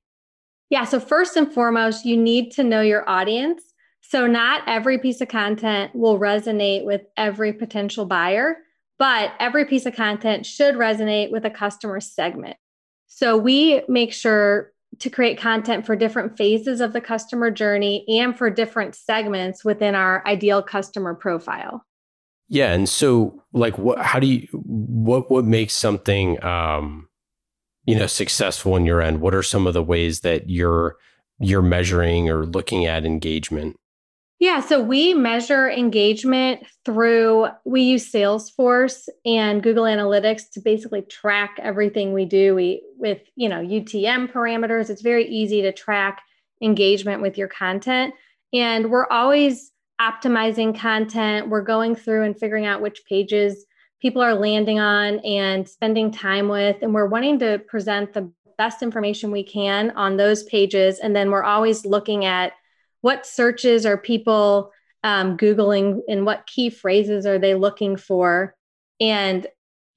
Yeah, 0.69 0.83
so 0.83 0.99
first 0.99 1.37
and 1.37 1.51
foremost, 1.51 2.05
you 2.05 2.17
need 2.17 2.51
to 2.53 2.63
know 2.63 2.81
your 2.81 3.07
audience. 3.09 3.63
So, 4.01 4.27
not 4.27 4.63
every 4.67 4.99
piece 4.99 5.21
of 5.21 5.27
content 5.27 5.93
will 5.95 6.19
resonate 6.19 6.85
with 6.85 7.01
every 7.17 7.53
potential 7.53 8.05
buyer, 8.05 8.57
but 8.97 9.31
every 9.39 9.65
piece 9.65 9.85
of 9.85 9.95
content 9.95 10.45
should 10.45 10.75
resonate 10.75 11.31
with 11.31 11.45
a 11.45 11.49
customer 11.49 11.99
segment. 11.99 12.57
So, 13.07 13.37
we 13.37 13.81
make 13.87 14.13
sure 14.13 14.71
to 14.99 15.09
create 15.09 15.37
content 15.37 15.85
for 15.85 15.95
different 15.95 16.37
phases 16.37 16.81
of 16.81 16.93
the 16.93 17.01
customer 17.01 17.51
journey 17.51 18.05
and 18.07 18.37
for 18.37 18.49
different 18.49 18.95
segments 18.95 19.63
within 19.63 19.95
our 19.95 20.25
ideal 20.25 20.63
customer 20.63 21.13
profile. 21.13 21.85
Yeah, 22.49 22.73
and 22.73 22.87
so 22.87 23.43
like 23.51 23.77
what 23.77 23.99
how 23.99 24.19
do 24.19 24.27
you 24.27 24.47
what 24.53 25.29
what 25.29 25.45
makes 25.45 25.73
something 25.73 26.43
um 26.43 27.09
you 27.85 27.95
know 27.95 28.07
successful 28.07 28.75
in 28.75 28.85
your 28.85 29.01
end? 29.01 29.21
What 29.21 29.35
are 29.35 29.43
some 29.43 29.67
of 29.67 29.73
the 29.73 29.83
ways 29.83 30.21
that 30.21 30.49
you're 30.49 30.97
you're 31.39 31.61
measuring 31.61 32.29
or 32.29 32.45
looking 32.45 32.85
at 32.85 33.05
engagement? 33.05 33.77
Yeah, 34.39 34.59
so 34.59 34.81
we 34.81 35.15
measure 35.15 35.67
engagement 35.67 36.63
through 36.85 37.47
we 37.65 37.81
use 37.81 38.11
Salesforce 38.11 39.09
and 39.25 39.63
Google 39.63 39.85
Analytics 39.85 40.51
to 40.53 40.61
basically 40.61 41.01
track 41.01 41.57
everything 41.59 42.13
we 42.13 42.25
do. 42.25 42.53
We 42.53 42.83
with, 42.97 43.21
you 43.35 43.49
know, 43.49 43.61
UTM 43.61 44.31
parameters, 44.31 44.91
it's 44.91 45.01
very 45.01 45.27
easy 45.27 45.63
to 45.63 45.71
track 45.71 46.21
engagement 46.61 47.21
with 47.21 47.37
your 47.37 47.47
content 47.47 48.13
and 48.53 48.89
we're 48.89 49.07
always 49.07 49.71
optimizing 49.99 50.77
content. 50.77 51.49
We're 51.49 51.61
going 51.61 51.95
through 51.95 52.23
and 52.23 52.37
figuring 52.37 52.65
out 52.65 52.81
which 52.81 53.03
pages 53.05 53.65
people 54.01 54.21
are 54.21 54.35
landing 54.35 54.79
on 54.79 55.19
and 55.19 55.67
spending 55.67 56.11
time 56.11 56.47
with. 56.49 56.77
And 56.81 56.93
we're 56.93 57.07
wanting 57.07 57.39
to 57.39 57.59
present 57.67 58.13
the 58.13 58.31
best 58.57 58.81
information 58.81 59.31
we 59.31 59.43
can 59.43 59.91
on 59.91 60.17
those 60.17 60.43
pages. 60.43 60.99
And 60.99 61.15
then 61.15 61.31
we're 61.31 61.43
always 61.43 61.85
looking 61.85 62.25
at 62.25 62.53
what 63.01 63.25
searches 63.25 63.85
are 63.85 63.97
people 63.97 64.71
um, 65.03 65.37
Googling 65.37 66.01
and 66.07 66.25
what 66.25 66.47
key 66.47 66.69
phrases 66.69 67.25
are 67.25 67.39
they 67.39 67.55
looking 67.55 67.95
for. 67.95 68.55
And 68.99 69.47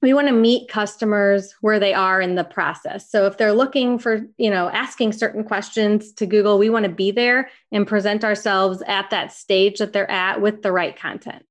we 0.03 0.15
want 0.15 0.29
to 0.29 0.35
meet 0.35 0.71
customers 0.71 1.55
where 1.61 1.79
they 1.79 1.93
are 1.93 2.21
in 2.21 2.35
the 2.35 2.45
process. 2.45 3.11
So 3.11 3.27
if 3.27 3.37
they're 3.37 3.53
looking 3.53 3.99
for, 3.99 4.23
you 4.39 4.51
know, 4.51 4.71
asking 4.71 5.13
certain 5.13 5.45
questions 5.45 6.13
to 6.15 6.27
Google, 6.27 6.59
we 6.59 6.71
want 6.71 6.85
to 6.85 6.91
be 6.91 7.11
there 7.11 7.51
and 7.71 7.87
present 7.87 8.25
ourselves 8.25 8.83
at 8.87 9.11
that 9.11 9.33
stage 9.33 9.79
that 9.79 9.93
they're 9.93 10.11
at 10.11 10.41
with 10.41 10.63
the 10.63 10.73
right 10.73 10.97
content. 10.97 11.45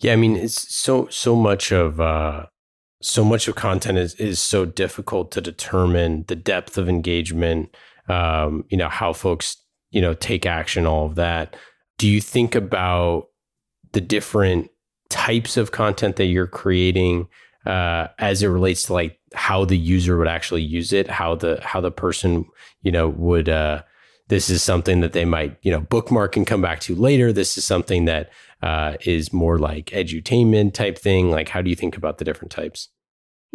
Yeah, 0.00 0.12
I 0.12 0.16
mean, 0.16 0.36
it's 0.36 0.74
so 0.74 1.06
so 1.08 1.36
much 1.36 1.70
of 1.70 2.00
uh 2.00 2.46
so 3.00 3.24
much 3.24 3.46
of 3.46 3.54
content 3.54 3.98
is 3.98 4.14
is 4.16 4.40
so 4.40 4.64
difficult 4.64 5.30
to 5.32 5.40
determine 5.40 6.24
the 6.26 6.36
depth 6.36 6.76
of 6.76 6.88
engagement, 6.88 7.76
um, 8.08 8.64
you 8.70 8.76
know, 8.76 8.88
how 8.88 9.12
folks, 9.12 9.56
you 9.94 10.00
know, 10.00 10.14
take 10.14 10.44
action, 10.44 10.86
all 10.86 11.06
of 11.06 11.14
that. 11.14 11.56
Do 11.96 12.08
you 12.08 12.20
think 12.20 12.54
about 12.54 13.28
the 13.92 14.00
different 14.00 14.70
types 15.08 15.56
of 15.56 15.72
content 15.72 16.16
that 16.16 16.26
you're 16.26 16.46
creating? 16.46 17.28
uh, 17.66 18.08
as 18.18 18.42
it 18.42 18.48
relates 18.48 18.84
to 18.84 18.92
like 18.92 19.18
how 19.34 19.64
the 19.64 19.76
user 19.76 20.18
would 20.18 20.28
actually 20.28 20.62
use 20.62 20.92
it, 20.92 21.08
how 21.08 21.34
the 21.34 21.60
how 21.62 21.80
the 21.80 21.90
person 21.90 22.46
you 22.82 22.92
know 22.92 23.08
would. 23.08 23.48
Uh, 23.48 23.82
this 24.28 24.48
is 24.48 24.62
something 24.62 25.00
that 25.00 25.12
they 25.12 25.24
might 25.24 25.56
you 25.62 25.70
know 25.70 25.80
bookmark 25.80 26.36
and 26.36 26.46
come 26.46 26.62
back 26.62 26.80
to 26.80 26.94
later. 26.94 27.32
This 27.32 27.56
is 27.56 27.64
something 27.64 28.04
that 28.04 28.30
uh, 28.62 28.94
is 29.02 29.32
more 29.32 29.58
like 29.58 29.86
edutainment 29.86 30.74
type 30.74 30.98
thing. 30.98 31.30
Like, 31.30 31.48
how 31.48 31.62
do 31.62 31.70
you 31.70 31.76
think 31.76 31.96
about 31.96 32.18
the 32.18 32.24
different 32.24 32.52
types? 32.52 32.88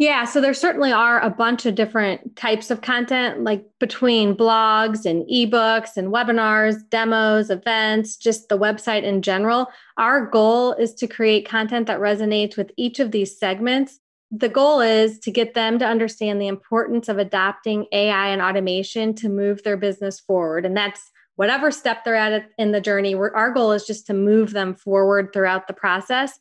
Yeah, 0.00 0.24
so 0.24 0.40
there 0.40 0.54
certainly 0.54 0.92
are 0.92 1.20
a 1.20 1.28
bunch 1.28 1.66
of 1.66 1.74
different 1.74 2.34
types 2.34 2.70
of 2.70 2.80
content, 2.80 3.44
like 3.44 3.66
between 3.78 4.34
blogs 4.34 5.04
and 5.04 5.28
ebooks 5.28 5.98
and 5.98 6.08
webinars, 6.08 6.76
demos, 6.88 7.50
events, 7.50 8.16
just 8.16 8.48
the 8.48 8.56
website 8.56 9.02
in 9.02 9.20
general. 9.20 9.66
Our 9.98 10.24
goal 10.24 10.72
is 10.72 10.94
to 10.94 11.06
create 11.06 11.46
content 11.46 11.86
that 11.88 12.00
resonates 12.00 12.56
with 12.56 12.70
each 12.78 12.98
of 12.98 13.10
these 13.10 13.38
segments. 13.38 14.00
The 14.30 14.48
goal 14.48 14.80
is 14.80 15.18
to 15.18 15.30
get 15.30 15.52
them 15.52 15.78
to 15.80 15.86
understand 15.86 16.40
the 16.40 16.48
importance 16.48 17.10
of 17.10 17.18
adopting 17.18 17.84
AI 17.92 18.28
and 18.28 18.40
automation 18.40 19.14
to 19.16 19.28
move 19.28 19.62
their 19.64 19.76
business 19.76 20.18
forward. 20.18 20.64
And 20.64 20.74
that's 20.74 21.10
whatever 21.36 21.70
step 21.70 22.06
they're 22.06 22.16
at 22.16 22.48
in 22.56 22.72
the 22.72 22.80
journey. 22.80 23.14
Our 23.14 23.52
goal 23.52 23.72
is 23.72 23.84
just 23.84 24.06
to 24.06 24.14
move 24.14 24.52
them 24.52 24.74
forward 24.74 25.34
throughout 25.34 25.66
the 25.66 25.74
process 25.74 26.40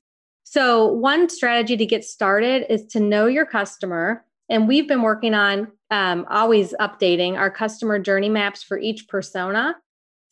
so, 0.51 0.87
one 0.87 1.29
strategy 1.29 1.77
to 1.77 1.85
get 1.85 2.03
started 2.03 2.65
is 2.73 2.83
to 2.87 2.99
know 2.99 3.27
your 3.27 3.45
customer. 3.45 4.25
And 4.49 4.67
we've 4.67 4.87
been 4.87 5.03
working 5.03 5.35
on 5.35 5.67
um, 5.91 6.25
always 6.27 6.73
updating 6.79 7.37
our 7.37 7.51
customer 7.51 7.99
journey 7.99 8.29
maps 8.29 8.63
for 8.63 8.79
each 8.79 9.07
persona. 9.07 9.75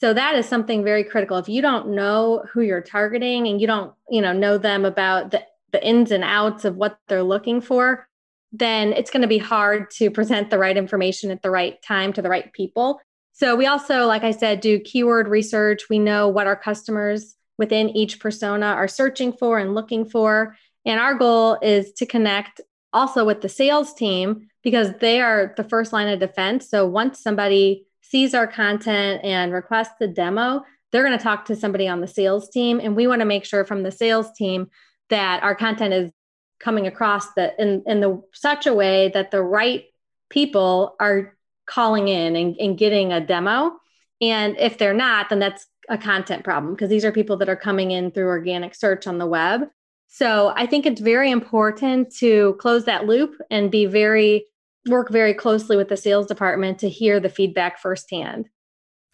So 0.02 0.16
that 0.16 0.34
is 0.34 0.48
something 0.48 0.84
very 0.84 1.04
critical. 1.04 1.38
If 1.38 1.48
you 1.48 1.62
don't 1.62 1.90
know 1.90 2.44
who 2.52 2.62
you're 2.62 2.82
targeting 2.82 3.48
and 3.48 3.62
you 3.62 3.68
don't, 3.68 3.94
you 4.10 4.24
know, 4.24 4.34
know 4.34 4.58
them 4.58 4.86
about 4.86 5.30
the, 5.30 5.46
the 5.72 5.86
ins 5.86 6.10
and 6.10 6.24
outs 6.24 6.66
of 6.66 6.78
what 6.78 6.98
they're 7.08 7.22
looking 7.22 7.62
for, 7.62 8.08
then 8.52 8.94
it's 8.94 9.12
going 9.12 9.22
to 9.22 9.28
be 9.28 9.38
hard 9.38 9.92
to 9.98 10.10
present 10.10 10.50
the 10.50 10.58
right 10.58 10.78
information 10.78 11.30
at 11.30 11.44
the 11.44 11.52
right 11.52 11.80
time 11.84 12.12
to 12.14 12.24
the 12.24 12.30
right 12.30 12.52
people. 12.54 13.00
So 13.34 13.56
we 13.56 13.68
also, 13.68 14.08
like 14.08 14.24
I 14.24 14.32
said, 14.32 14.62
do 14.62 14.80
keyword 14.80 15.28
research. 15.28 15.84
We 15.92 16.00
know 16.00 16.28
what 16.28 16.48
our 16.48 16.56
customers 16.56 17.36
within 17.58 17.90
each 17.90 18.20
persona 18.20 18.68
are 18.68 18.88
searching 18.88 19.34
for 19.34 19.60
and 19.60 19.76
looking 19.76 20.06
for. 20.06 20.56
And 20.86 21.00
our 21.00 21.16
goal 21.16 21.58
is 21.62 21.92
to 21.94 22.06
connect 22.06 22.62
also 22.94 23.26
with 23.26 23.42
the 23.42 23.50
sales 23.50 23.94
team 23.94 24.48
because 24.64 24.94
they 25.00 25.22
are 25.22 25.54
the 25.58 25.64
first 25.64 25.94
line 25.94 26.08
of 26.08 26.20
defense. 26.20 26.70
So 26.70 26.86
once 26.86 27.20
somebody 27.20 27.86
sees 28.02 28.34
our 28.34 28.48
content 28.48 29.24
and 29.24 29.52
requests 29.52 30.00
a 30.02 30.08
demo, 30.08 30.64
they're 30.92 31.06
going 31.06 31.18
to 31.18 31.24
talk 31.24 31.46
to 31.46 31.56
somebody 31.56 31.88
on 31.88 32.02
the 32.02 32.08
sales 32.08 32.50
team. 32.50 32.80
And 32.82 32.96
we 32.96 33.08
want 33.08 33.20
to 33.20 33.26
make 33.26 33.46
sure 33.46 33.66
from 33.66 33.84
the 33.84 33.92
sales 33.92 34.32
team 34.34 34.70
that 35.10 35.44
our 35.44 35.56
content 35.56 35.94
is 35.94 36.12
coming 36.60 36.88
across 36.88 37.34
that 37.34 37.60
in, 37.60 37.84
in 37.86 38.00
the 38.00 38.22
such 38.34 38.66
a 38.66 38.74
way 38.74 39.12
that 39.14 39.32
the 39.32 39.42
right 39.42 39.86
people 40.30 40.96
are 41.00 41.38
calling 41.66 42.08
in 42.08 42.36
and, 42.36 42.56
and 42.58 42.78
getting 42.78 43.12
a 43.12 43.26
demo. 43.26 43.74
And 44.22 44.58
if 44.58 44.78
they're 44.78 44.94
not, 44.94 45.30
then 45.30 45.40
that's 45.40 45.68
a 45.90 45.98
content 45.98 46.44
problem 46.44 46.74
because 46.74 46.90
these 46.90 47.06
are 47.06 47.12
people 47.12 47.38
that 47.38 47.50
are 47.50 47.56
coming 47.56 47.92
in 47.92 48.12
through 48.12 48.28
organic 48.28 48.76
search 48.76 49.08
on 49.08 49.18
the 49.18 49.26
web. 49.26 49.62
So 50.08 50.54
I 50.56 50.66
think 50.66 50.86
it's 50.86 51.02
very 51.02 51.32
important 51.32 52.14
to 52.18 52.56
close 52.60 52.86
that 52.86 53.06
loop 53.06 53.36
and 53.52 53.72
be 53.72 53.86
very 53.86 54.46
work 54.88 55.12
very 55.12 55.34
closely 55.34 55.76
with 55.76 55.90
the 55.90 55.98
sales 55.98 56.28
department 56.28 56.80
to 56.80 56.90
hear 56.90 57.20
the 57.20 57.30
feedback 57.30 57.80
firsthand. 57.80 58.50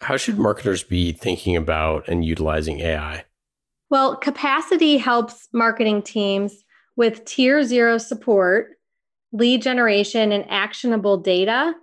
How 0.00 0.16
should 0.16 0.38
marketers 0.38 0.82
be 0.82 1.12
thinking 1.12 1.56
about 1.56 2.08
and 2.08 2.24
utilizing 2.24 2.80
AI? 2.80 3.24
Well, 3.90 4.16
capacity 4.16 4.96
helps 4.96 5.48
marketing 5.52 6.02
teams 6.02 6.64
with 6.96 7.24
tier 7.24 7.62
zero 7.64 7.98
support, 7.98 8.72
lead 9.32 9.62
generation, 9.62 10.32
and 10.32 10.44
actionable 10.48 11.16
data. 11.16 11.74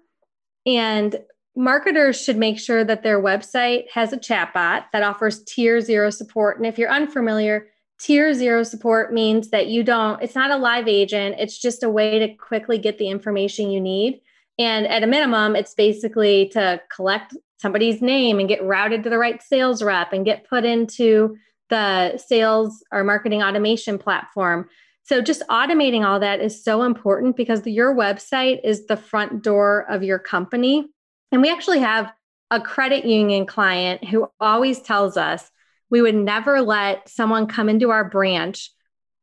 And 0.66 1.20
marketers 1.56 2.22
should 2.22 2.38
make 2.38 2.60
sure 2.60 2.84
that 2.84 3.04
their 3.04 3.22
website 3.22 3.90
has 3.94 4.14
a 4.14 4.18
chatbot 4.18 4.86
that 4.94 5.04
offers 5.04 5.44
tier 5.44 5.82
zero 5.82 6.10
support. 6.10 6.58
And 6.58 6.66
if 6.66 6.78
you're 6.78 6.92
unfamiliar, 6.92 7.68
tier 8.00 8.34
zero 8.34 8.64
support 8.64 9.14
means 9.14 9.50
that 9.50 9.68
you 9.68 9.84
don't, 9.84 10.22
it's 10.22 10.36
not 10.36 10.52
a 10.52 10.58
live 10.58 10.88
agent, 10.88 11.36
it's 11.40 11.58
just 11.58 11.84
a 11.84 11.90
way 11.90 12.20
to 12.20 12.34
quickly 12.36 12.78
get 12.78 12.98
the 12.98 13.10
information 13.10 13.70
you 13.70 13.82
need. 13.82 14.22
And 14.58 14.88
at 14.88 15.04
a 15.04 15.08
minimum, 15.08 15.56
it's 15.56 15.74
basically 15.74 16.50
to 16.50 16.82
collect 16.94 17.36
somebody's 17.60 18.02
name 18.02 18.40
and 18.40 18.50
get 18.50 18.64
routed 18.64 19.04
to 19.04 19.10
the 19.10 19.18
right 19.18 19.42
sales 19.42 19.84
rep 19.84 20.14
and 20.14 20.26
get 20.26 20.48
put 20.48 20.66
into 20.66 21.38
the 21.70 22.18
sales 22.18 22.84
or 22.92 23.04
marketing 23.04 23.44
automation 23.44 23.98
platform. 23.98 24.68
So, 25.04 25.22
just 25.22 25.42
automating 25.50 26.06
all 26.06 26.20
that 26.20 26.42
is 26.42 26.64
so 26.64 26.84
important 26.84 27.36
because 27.36 27.66
your 27.66 27.96
website 27.96 28.60
is 28.64 28.86
the 28.86 28.98
front 28.98 29.44
door 29.44 29.86
of 29.90 30.04
your 30.04 30.20
company. 30.20 30.88
And 31.32 31.42
we 31.42 31.50
actually 31.50 31.80
have 31.80 32.12
a 32.50 32.60
credit 32.60 33.06
union 33.06 33.46
client 33.46 34.04
who 34.04 34.30
always 34.40 34.82
tells 34.82 35.16
us 35.18 35.50
we 35.90 36.02
would 36.02 36.16
never 36.16 36.62
let 36.62 37.08
someone 37.08 37.48
come 37.48 37.70
into 37.70 37.90
our 37.90 38.04
branch 38.04 38.72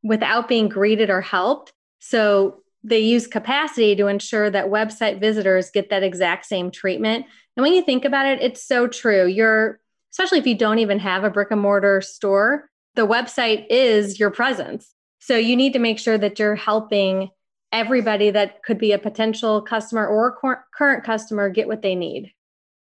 without 0.03 0.49
being 0.49 0.69
greeted 0.69 1.11
or 1.11 1.21
helped. 1.21 1.73
So 1.99 2.63
they 2.85 3.01
use 3.01 3.27
capacity 3.27 3.97
to 3.97 4.07
ensure 4.07 4.49
that 4.51 4.67
website 4.67 5.21
visitors 5.21 5.71
get 5.71 5.91
that 5.91 6.03
exact 6.03 6.47
same 6.47 6.71
treatment. 6.71 7.27
And 7.57 7.63
when 7.63 7.75
you 7.75 7.83
think 7.83 8.05
about 8.05 8.27
it, 8.27 8.41
it's 8.41 8.65
so 8.65 8.87
true. 8.87 9.27
You're, 9.27 9.81
especially 10.13 10.39
if 10.39 10.47
you 10.47 10.55
don't 10.55 10.79
even 10.79 10.99
have 11.01 11.25
a 11.25 11.31
brick 11.31 11.51
and 11.51 11.61
mortar 11.61 12.01
store, 12.01 12.71
the 12.95 13.07
website 13.07 13.67
is 13.69 14.19
your 14.19 14.31
presence. 14.31 14.95
So 15.19 15.37
you 15.37 15.57
need 15.57 15.73
to 15.73 15.79
make 15.79 15.99
sure 15.99 16.17
that 16.17 16.39
you're 16.39 16.55
helping 16.55 17.31
everybody 17.73 18.31
that 18.31 18.63
could 18.63 18.79
be 18.79 18.93
a 18.93 18.99
potential 18.99 19.63
customer 19.63 20.07
or 20.07 20.35
cor- 20.35 20.65
current 20.75 21.05
customer 21.05 21.49
get 21.49 21.69
what 21.69 21.83
they 21.83 21.95
need. 21.95 22.33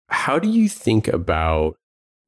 How 0.09 0.39
do 0.39 0.49
you 0.49 0.69
think 0.69 1.07
about 1.07 1.75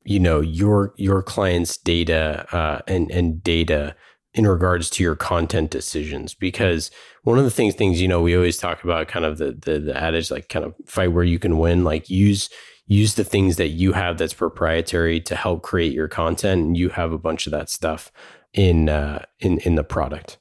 you 0.04 0.20
know 0.20 0.42
your 0.42 0.94
your 0.98 1.22
clients' 1.22 1.78
data 1.78 2.48
uh, 2.56 2.82
and 2.88 3.12
and 3.12 3.44
data 3.44 3.96
in 4.34 4.48
regards 4.48 4.90
to 4.92 5.04
your 5.04 5.16
content 5.16 5.72
decisions? 5.72 6.34
Because 6.34 6.92
one 7.24 7.38
of 7.38 7.44
the 7.44 7.52
things 7.52 7.76
things 7.76 8.02
you 8.02 8.08
know 8.08 8.22
we 8.22 8.36
always 8.36 8.58
talk 8.58 8.84
about 8.84 9.08
kind 9.08 9.26
of 9.26 9.38
the 9.38 9.52
the, 9.52 9.80
the 9.80 9.98
adage 9.98 10.32
like 10.32 10.50
kind 10.50 10.66
of 10.66 10.76
fight 10.86 11.12
where 11.12 11.24
you 11.24 11.40
can 11.40 11.58
win, 11.58 11.84
like 11.84 12.10
use 12.10 12.50
use 12.88 13.16
the 13.16 13.24
things 13.24 13.56
that 13.56 13.70
you 13.70 13.94
have 13.94 14.18
that's 14.18 14.34
proprietary 14.34 15.22
to 15.22 15.36
help 15.36 15.62
create 15.64 15.94
your 15.94 16.08
content, 16.08 16.62
and 16.62 16.78
you 16.78 16.90
have 16.90 17.12
a 17.12 17.18
bunch 17.18 17.48
of 17.48 17.52
that 17.52 17.70
stuff 17.70 18.12
in 18.54 18.90
uh, 18.90 19.24
in 19.40 19.60
in 19.60 19.76
the 19.76 19.84
product. 19.84 20.38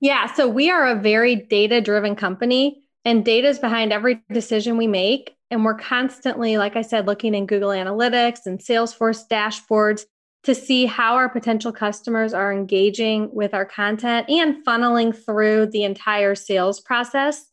Yeah. 0.00 0.32
So 0.34 0.48
we 0.48 0.70
are 0.70 0.86
a 0.86 1.00
very 1.00 1.36
data 1.36 1.80
driven 1.80 2.14
company, 2.16 2.82
and 3.04 3.24
data 3.24 3.48
is 3.48 3.58
behind 3.58 3.92
every 3.92 4.22
decision 4.32 4.76
we 4.76 4.86
make. 4.86 5.34
And 5.50 5.64
we're 5.64 5.78
constantly, 5.78 6.56
like 6.56 6.74
I 6.74 6.82
said, 6.82 7.06
looking 7.06 7.34
in 7.34 7.46
Google 7.46 7.68
Analytics 7.70 8.40
and 8.46 8.58
Salesforce 8.58 9.22
dashboards 9.30 10.04
to 10.44 10.54
see 10.54 10.84
how 10.86 11.14
our 11.14 11.28
potential 11.28 11.72
customers 11.72 12.34
are 12.34 12.52
engaging 12.52 13.30
with 13.32 13.54
our 13.54 13.64
content 13.64 14.28
and 14.28 14.64
funneling 14.64 15.16
through 15.24 15.66
the 15.66 15.84
entire 15.84 16.34
sales 16.34 16.80
process. 16.80 17.46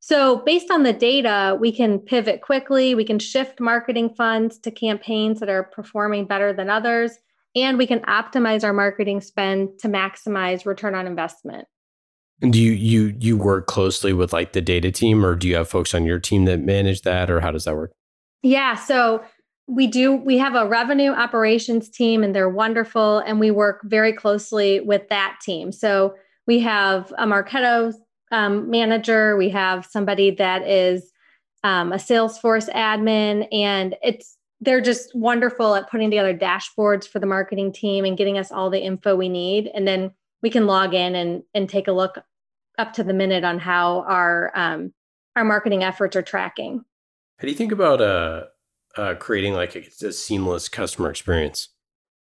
So, 0.00 0.36
based 0.36 0.70
on 0.70 0.82
the 0.82 0.92
data, 0.92 1.56
we 1.60 1.70
can 1.70 1.98
pivot 1.98 2.40
quickly. 2.40 2.94
We 2.94 3.04
can 3.04 3.18
shift 3.18 3.60
marketing 3.60 4.14
funds 4.16 4.58
to 4.60 4.70
campaigns 4.70 5.38
that 5.40 5.48
are 5.48 5.62
performing 5.62 6.26
better 6.26 6.52
than 6.52 6.68
others, 6.68 7.12
and 7.54 7.78
we 7.78 7.86
can 7.86 8.00
optimize 8.00 8.64
our 8.64 8.72
marketing 8.72 9.20
spend 9.20 9.78
to 9.80 9.88
maximize 9.88 10.66
return 10.66 10.94
on 10.94 11.06
investment. 11.06 11.66
And 12.40 12.52
do 12.52 12.60
you 12.60 12.72
you 12.72 13.14
you 13.20 13.36
work 13.36 13.66
closely 13.66 14.12
with 14.12 14.32
like 14.32 14.52
the 14.52 14.60
data 14.60 14.90
team, 14.90 15.24
or 15.24 15.36
do 15.36 15.46
you 15.46 15.56
have 15.56 15.68
folks 15.68 15.94
on 15.94 16.04
your 16.04 16.18
team 16.18 16.44
that 16.46 16.60
manage 16.60 17.02
that, 17.02 17.30
or 17.30 17.40
how 17.40 17.52
does 17.52 17.64
that 17.64 17.76
work? 17.76 17.92
Yeah, 18.42 18.74
so 18.74 19.22
we 19.66 19.86
do 19.86 20.12
we 20.12 20.38
have 20.38 20.54
a 20.54 20.66
revenue 20.66 21.12
operations 21.12 21.88
team 21.88 22.22
and 22.22 22.34
they're 22.34 22.48
wonderful 22.48 23.18
and 23.20 23.38
we 23.38 23.50
work 23.50 23.80
very 23.84 24.12
closely 24.12 24.80
with 24.80 25.08
that 25.08 25.38
team 25.42 25.70
so 25.70 26.14
we 26.46 26.58
have 26.58 27.12
a 27.16 27.26
marketo 27.26 27.92
um, 28.32 28.68
manager 28.68 29.36
we 29.36 29.48
have 29.48 29.86
somebody 29.86 30.30
that 30.30 30.66
is 30.66 31.12
um, 31.64 31.92
a 31.92 31.96
salesforce 31.96 32.68
admin 32.72 33.46
and 33.52 33.94
it's 34.02 34.36
they're 34.62 34.80
just 34.80 35.14
wonderful 35.14 35.74
at 35.74 35.90
putting 35.90 36.10
together 36.10 36.36
dashboards 36.36 37.06
for 37.06 37.18
the 37.18 37.26
marketing 37.26 37.72
team 37.72 38.04
and 38.04 38.16
getting 38.16 38.38
us 38.38 38.50
all 38.50 38.70
the 38.70 38.80
info 38.80 39.14
we 39.14 39.28
need 39.28 39.68
and 39.74 39.86
then 39.86 40.10
we 40.42 40.50
can 40.50 40.66
log 40.66 40.94
in 40.94 41.14
and 41.14 41.42
and 41.54 41.68
take 41.68 41.88
a 41.88 41.92
look 41.92 42.18
up 42.78 42.92
to 42.94 43.04
the 43.04 43.12
minute 43.12 43.44
on 43.44 43.58
how 43.58 44.00
our 44.08 44.50
um, 44.54 44.92
our 45.36 45.44
marketing 45.44 45.82
efforts 45.82 46.16
are 46.16 46.22
tracking 46.22 46.84
how 47.38 47.42
do 47.42 47.48
you 47.48 47.56
think 47.56 47.72
about 47.72 48.00
uh 48.00 48.44
uh, 48.96 49.14
creating 49.14 49.54
like 49.54 49.74
a, 49.74 50.06
a 50.06 50.12
seamless 50.12 50.68
customer 50.68 51.10
experience? 51.10 51.68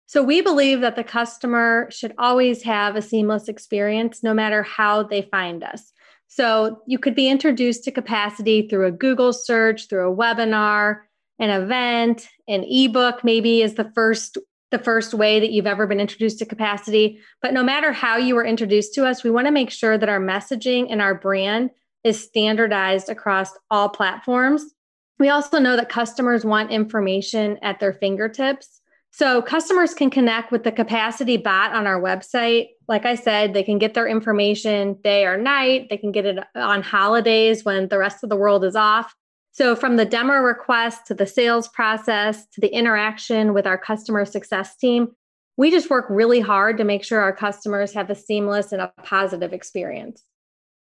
So, 0.08 0.22
we 0.22 0.42
believe 0.42 0.82
that 0.82 0.96
the 0.96 1.04
customer 1.04 1.88
should 1.92 2.14
always 2.18 2.62
have 2.64 2.96
a 2.96 3.02
seamless 3.02 3.48
experience 3.48 4.22
no 4.24 4.34
matter 4.34 4.62
how 4.62 5.04
they 5.04 5.24
find 5.24 5.64
us. 5.64 5.92
So, 6.28 6.82
you 6.86 7.00
could 7.00 7.16
be 7.16 7.28
introduced 7.28 7.84
to 7.86 7.92
capacity 7.92 8.68
through 8.68 8.86
a 8.86 8.92
Google 8.92 9.34
search, 9.34 9.88
through 9.90 10.12
a 10.12 10.16
webinar, 10.16 11.02
an 11.40 11.50
event, 11.50 12.28
an 12.48 12.64
ebook, 12.64 13.24
maybe 13.24 13.62
is 13.62 13.76
the 13.76 13.92
first 13.96 14.38
the 14.72 14.80
first 14.80 15.14
way 15.14 15.40
that 15.40 15.52
you've 15.52 15.68
ever 15.68 15.88
been 15.88 16.00
introduced 16.00 16.40
to 16.40 16.46
capacity. 16.46 17.20
But 17.42 17.54
no 17.54 17.64
matter 17.64 17.94
how 17.94 18.18
you 18.18 18.36
were 18.36 18.44
introduced 18.44 18.94
to 18.96 19.06
us, 19.06 19.24
we 19.24 19.30
want 19.30 19.48
to 19.48 19.52
make 19.52 19.70
sure 19.70 19.98
that 19.98 20.10
our 20.10 20.20
messaging 20.20 20.88
and 20.90 21.02
our 21.02 21.14
brand 21.14 21.70
is 22.04 22.22
standardized 22.22 23.08
across 23.08 23.52
all 23.70 23.90
platforms 23.90 24.76
we 25.20 25.30
also 25.30 25.60
know 25.60 25.76
that 25.76 25.90
customers 25.90 26.44
want 26.44 26.72
information 26.72 27.58
at 27.62 27.80
their 27.80 27.94
fingertips. 27.94 28.82
So 29.12 29.42
customers 29.42 29.94
can 29.94 30.10
connect 30.10 30.52
with 30.52 30.66
the 30.66 30.74
capacity 30.74 31.38
bot 31.38 31.74
on 31.74 31.88
our 31.88 32.02
website. 32.02 32.68
Like 32.90 33.06
I 33.06 33.16
said, 33.16 33.54
they 33.54 33.64
can 33.64 33.78
get 33.78 33.94
their 33.94 34.08
information 34.08 34.96
day 35.04 35.26
or 35.26 35.38
night. 35.38 35.88
They 35.90 35.96
can 35.96 36.12
get 36.12 36.26
it 36.26 36.40
on 36.54 36.82
holidays 36.82 37.64
when 37.64 37.88
the 37.88 37.98
rest 37.98 38.24
of 38.24 38.30
the 38.30 38.36
world 38.36 38.66
is 38.66 38.76
off. 38.76 39.16
So 39.56 39.74
from 39.74 39.96
the 39.96 40.04
demo 40.04 40.34
request 40.34 41.08
to 41.08 41.14
the 41.14 41.26
sales 41.26 41.70
process 41.70 42.46
to 42.48 42.60
the 42.60 42.68
interaction 42.76 43.54
with 43.54 43.66
our 43.66 43.78
customer 43.78 44.26
success 44.26 44.76
team, 44.76 45.16
we 45.56 45.72
just 45.72 45.90
work 45.90 46.08
really 46.10 46.42
hard 46.42 46.78
to 46.78 46.84
make 46.84 47.06
sure 47.06 47.22
our 47.22 47.34
customers 47.34 47.94
have 47.94 48.10
a 48.10 48.16
seamless 48.16 48.74
and 48.74 48.82
a 48.82 48.92
positive 49.04 49.54
experience. 49.54 50.26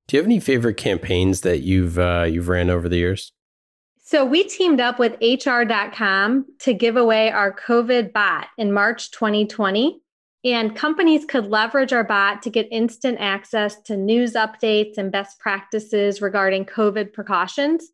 Do 0.08 0.16
you 0.16 0.20
have 0.20 0.26
any 0.26 0.40
favorite 0.40 0.76
campaigns 0.76 1.42
that 1.42 1.60
you've 1.60 2.00
uh, 2.00 2.26
you've 2.28 2.48
ran 2.48 2.68
over 2.68 2.88
the 2.88 2.96
years? 2.96 3.32
So 4.02 4.24
we 4.24 4.42
teamed 4.42 4.80
up 4.80 4.98
with 4.98 5.16
HR.com 5.22 6.44
to 6.58 6.74
give 6.74 6.96
away 6.96 7.30
our 7.30 7.54
COVID 7.54 8.12
bot 8.12 8.48
in 8.58 8.72
March 8.72 9.12
2020. 9.12 10.00
And 10.44 10.74
companies 10.74 11.24
could 11.24 11.46
leverage 11.46 11.92
our 11.92 12.02
bot 12.02 12.42
to 12.42 12.50
get 12.50 12.66
instant 12.72 13.18
access 13.20 13.80
to 13.82 13.96
news 13.96 14.32
updates 14.32 14.98
and 14.98 15.12
best 15.12 15.38
practices 15.38 16.20
regarding 16.20 16.64
COVID 16.64 17.12
precautions. 17.12 17.93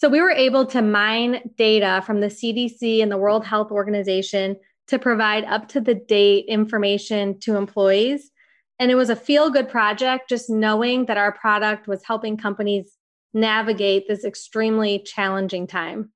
So 0.00 0.08
we 0.08 0.22
were 0.22 0.30
able 0.30 0.64
to 0.66 0.80
mine 0.80 1.50
data 1.58 2.02
from 2.06 2.20
the 2.20 2.28
CDC 2.28 3.02
and 3.02 3.12
the 3.12 3.18
World 3.18 3.44
Health 3.44 3.70
Organization 3.70 4.56
to 4.88 4.98
provide 4.98 5.44
up 5.44 5.68
to 5.68 5.80
the 5.80 5.94
date 5.94 6.46
information 6.48 7.38
to 7.40 7.56
employees. 7.56 8.30
And 8.78 8.90
it 8.90 8.94
was 8.94 9.10
a 9.10 9.16
feel 9.16 9.50
good 9.50 9.68
project, 9.68 10.30
just 10.30 10.48
knowing 10.48 11.04
that 11.04 11.18
our 11.18 11.32
product 11.32 11.86
was 11.86 12.02
helping 12.02 12.38
companies 12.38 12.96
navigate 13.34 14.08
this 14.08 14.24
extremely 14.24 15.00
challenging 15.00 15.66
time. 15.66 16.10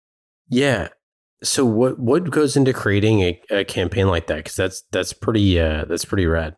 Yeah. 0.49 0.89
So 1.43 1.67
what 1.67 1.99
what 1.99 2.31
goes 2.31 2.57
into 2.57 2.73
creating 2.73 3.21
a, 3.21 3.41
a 3.51 3.65
campaign 3.65 4.09
like 4.09 4.29
that? 4.29 4.39
Because 4.39 4.57
that's 4.57 4.83
that's 4.93 5.13
pretty 5.13 5.61
uh, 5.61 5.85
that's 5.85 6.07
pretty 6.07 6.25
rad. 6.25 6.57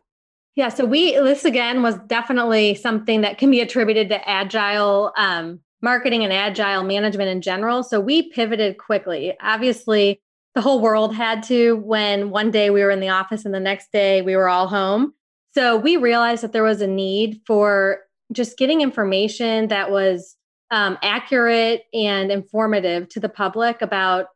Yeah. 0.55 0.69
So 0.69 0.85
we 0.85 1.11
this 1.15 1.43
again 1.43 1.83
was 1.83 1.97
definitely 2.07 2.75
something 2.75 3.19
that 3.19 3.37
can 3.37 3.51
be 3.51 3.59
attributed 3.59 4.07
to 4.09 4.29
agile 4.29 5.11
um, 5.17 5.59
marketing 5.81 6.23
and 6.23 6.33
agile 6.33 6.83
management 6.83 7.29
in 7.29 7.41
general. 7.41 7.83
So 7.83 7.99
we 7.99 8.29
pivoted 8.29 8.77
quickly. 8.77 9.35
Obviously, 9.41 10.21
the 10.55 10.61
whole 10.61 10.81
world 10.81 11.13
had 11.13 11.43
to 11.43 11.75
when 11.77 12.31
one 12.31 12.49
day 12.49 12.69
we 12.69 12.81
were 12.81 12.89
in 12.89 12.99
the 12.99 13.09
office 13.09 13.45
and 13.45 13.53
the 13.53 13.59
next 13.59 13.91
day 13.91 14.21
we 14.21 14.35
were 14.35 14.49
all 14.49 14.67
home. 14.67 15.13
So 15.53 15.77
we 15.77 15.97
realized 15.97 16.43
that 16.43 16.51
there 16.51 16.63
was 16.63 16.81
a 16.81 16.87
need 16.87 17.41
for 17.45 17.99
just 18.31 18.57
getting 18.57 18.81
information 18.81 19.67
that 19.67 19.91
was 19.91 20.35
um, 20.71 20.97
accurate 21.01 21.83
and 21.93 22.31
informative 22.31 23.07
to 23.09 23.19
the 23.19 23.29
public 23.29 23.81
about 23.81 24.27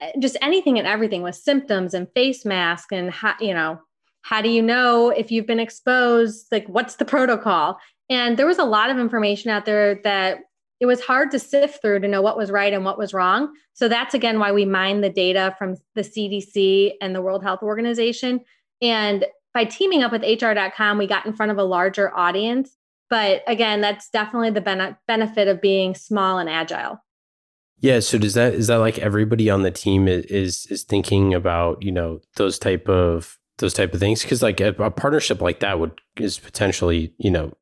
eh, 0.00 0.12
just 0.18 0.36
anything 0.42 0.78
and 0.78 0.88
everything 0.88 1.22
with 1.22 1.36
symptoms 1.36 1.94
and 1.94 2.08
face 2.14 2.44
mask 2.44 2.92
and 2.92 3.10
how, 3.10 3.34
you 3.40 3.54
know 3.54 3.80
how 4.22 4.42
do 4.42 4.48
you 4.48 4.60
know 4.60 5.10
if 5.10 5.30
you've 5.30 5.46
been 5.46 5.60
exposed 5.60 6.48
like 6.50 6.66
what's 6.66 6.96
the 6.96 7.04
protocol 7.04 7.78
and 8.10 8.36
there 8.36 8.46
was 8.46 8.58
a 8.58 8.64
lot 8.64 8.90
of 8.90 8.98
information 8.98 9.50
out 9.50 9.64
there 9.64 10.00
that 10.02 10.40
it 10.80 10.86
was 10.86 11.00
hard 11.00 11.30
to 11.30 11.38
sift 11.38 11.82
through 11.82 12.00
to 12.00 12.08
know 12.08 12.22
what 12.22 12.36
was 12.36 12.50
right 12.50 12.72
and 12.72 12.84
what 12.84 12.98
was 12.98 13.14
wrong 13.14 13.52
so 13.72 13.88
that's 13.88 14.14
again 14.14 14.38
why 14.38 14.52
we 14.52 14.64
mine 14.64 15.00
the 15.00 15.10
data 15.10 15.54
from 15.58 15.76
the 15.94 16.02
cdc 16.02 16.92
and 17.00 17.14
the 17.14 17.22
world 17.22 17.42
health 17.42 17.62
organization 17.62 18.40
and 18.80 19.24
by 19.54 19.64
teaming 19.64 20.02
up 20.02 20.12
with 20.12 20.22
hr.com 20.22 20.98
we 20.98 21.06
got 21.06 21.26
in 21.26 21.32
front 21.32 21.52
of 21.52 21.58
a 21.58 21.64
larger 21.64 22.16
audience 22.16 22.78
but 23.10 23.42
again, 23.46 23.80
that's 23.80 24.10
definitely 24.10 24.50
the 24.50 24.60
ben- 24.60 24.96
benefit 25.06 25.48
of 25.48 25.60
being 25.60 25.94
small 25.94 26.38
and 26.38 26.48
agile. 26.48 27.02
Yeah. 27.80 28.00
So 28.00 28.18
does 28.18 28.34
that 28.34 28.54
is 28.54 28.66
that 28.66 28.76
like 28.76 28.98
everybody 28.98 29.48
on 29.48 29.62
the 29.62 29.70
team 29.70 30.08
is 30.08 30.66
is 30.66 30.82
thinking 30.82 31.32
about 31.32 31.82
you 31.82 31.92
know 31.92 32.20
those 32.34 32.58
type 32.58 32.88
of 32.88 33.38
those 33.58 33.72
type 33.72 33.94
of 33.94 34.00
things 34.00 34.22
because 34.22 34.42
like 34.42 34.60
a, 34.60 34.68
a, 34.78 34.90
partnership 34.90 35.40
like 35.40 35.60
that 35.60 35.78
would 35.78 36.00
is 36.16 36.38
potentially 36.38 37.12
you 37.18 37.30
know 37.30 37.52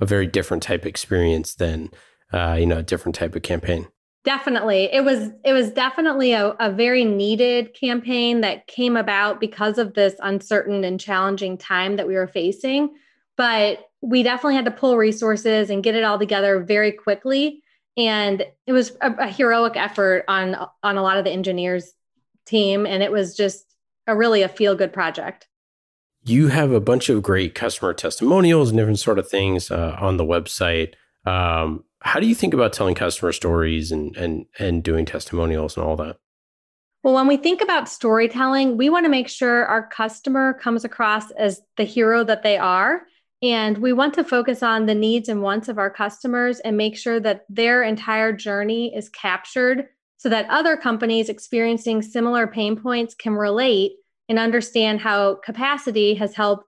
a 0.00 0.06
very 0.06 0.26
different 0.26 0.62
type 0.62 0.82
of 0.82 0.86
experience 0.86 1.54
than 1.54 1.90
uh, 2.36 2.54
you 2.54 2.66
know 2.66 2.78
a 2.78 2.82
different 2.82 3.14
type 3.14 3.34
of 3.34 3.42
campaign. 3.42 3.88
Definitely, 4.24 4.92
it 4.92 5.04
was 5.04 5.30
it 5.44 5.52
was 5.52 5.70
definitely 5.70 6.32
a, 6.32 6.48
a 6.58 6.70
very 6.70 7.04
needed 7.04 7.74
campaign 7.74 8.40
that 8.40 8.66
came 8.66 8.96
about 8.96 9.40
because 9.40 9.78
of 9.78 9.94
this 9.94 10.14
uncertain 10.20 10.84
and 10.84 10.98
challenging 10.98 11.56
time 11.56 11.96
that 11.96 12.08
we 12.08 12.14
were 12.14 12.26
facing. 12.26 12.90
But 13.36 13.84
we 14.00 14.22
definitely 14.22 14.56
had 14.56 14.64
to 14.64 14.70
pull 14.70 14.96
resources 14.96 15.70
and 15.70 15.82
get 15.82 15.94
it 15.94 16.04
all 16.04 16.18
together 16.18 16.60
very 16.60 16.92
quickly. 16.92 17.62
And 17.96 18.44
it 18.66 18.72
was 18.72 18.92
a, 19.00 19.12
a, 19.12 19.28
heroic 19.28 19.76
effort 19.76 20.24
on 20.28 20.56
on 20.82 20.96
a 20.96 21.02
lot 21.02 21.18
of 21.18 21.24
the 21.24 21.30
engineers 21.30 21.92
team. 22.46 22.86
And 22.86 23.02
it 23.02 23.10
was 23.10 23.36
just 23.36 23.76
a 24.06 24.16
really 24.16 24.42
a 24.42 24.48
feel 24.48 24.74
good 24.74 24.92
project. 24.92 25.46
You 26.24 26.48
have 26.48 26.72
a 26.72 26.80
bunch 26.80 27.08
of 27.08 27.22
great 27.22 27.54
customer 27.54 27.94
testimonials 27.94 28.70
and 28.70 28.78
different 28.78 28.98
sort 28.98 29.18
of 29.18 29.28
things 29.28 29.70
uh, 29.70 29.96
on 30.00 30.16
the 30.16 30.24
website. 30.24 30.94
Um, 31.24 31.84
how 32.02 32.20
do 32.20 32.26
you 32.26 32.34
think 32.34 32.54
about 32.54 32.72
telling 32.72 32.94
customer 32.94 33.32
stories 33.32 33.92
and 33.92 34.16
and 34.16 34.46
and 34.58 34.82
doing 34.82 35.04
testimonials 35.04 35.76
and 35.76 35.84
all 35.84 35.96
that? 35.96 36.16
Well, 37.02 37.14
when 37.14 37.28
we 37.28 37.36
think 37.36 37.60
about 37.60 37.88
storytelling, 37.88 38.76
we 38.76 38.88
want 38.90 39.04
to 39.04 39.10
make 39.10 39.28
sure 39.28 39.64
our 39.66 39.86
customer 39.86 40.54
comes 40.54 40.84
across 40.84 41.30
as 41.32 41.60
the 41.76 41.84
hero 41.84 42.24
that 42.24 42.42
they 42.42 42.58
are 42.58 43.02
and 43.42 43.78
we 43.78 43.92
want 43.92 44.14
to 44.14 44.24
focus 44.24 44.62
on 44.62 44.86
the 44.86 44.94
needs 44.94 45.28
and 45.28 45.42
wants 45.42 45.68
of 45.68 45.78
our 45.78 45.90
customers 45.90 46.58
and 46.60 46.76
make 46.76 46.96
sure 46.96 47.20
that 47.20 47.44
their 47.48 47.82
entire 47.82 48.32
journey 48.32 48.94
is 48.94 49.08
captured 49.10 49.88
so 50.16 50.28
that 50.30 50.48
other 50.48 50.76
companies 50.76 51.28
experiencing 51.28 52.00
similar 52.00 52.46
pain 52.46 52.76
points 52.76 53.14
can 53.14 53.34
relate 53.34 53.92
and 54.28 54.38
understand 54.38 55.00
how 55.00 55.34
capacity 55.34 56.14
has 56.14 56.34
helped 56.34 56.64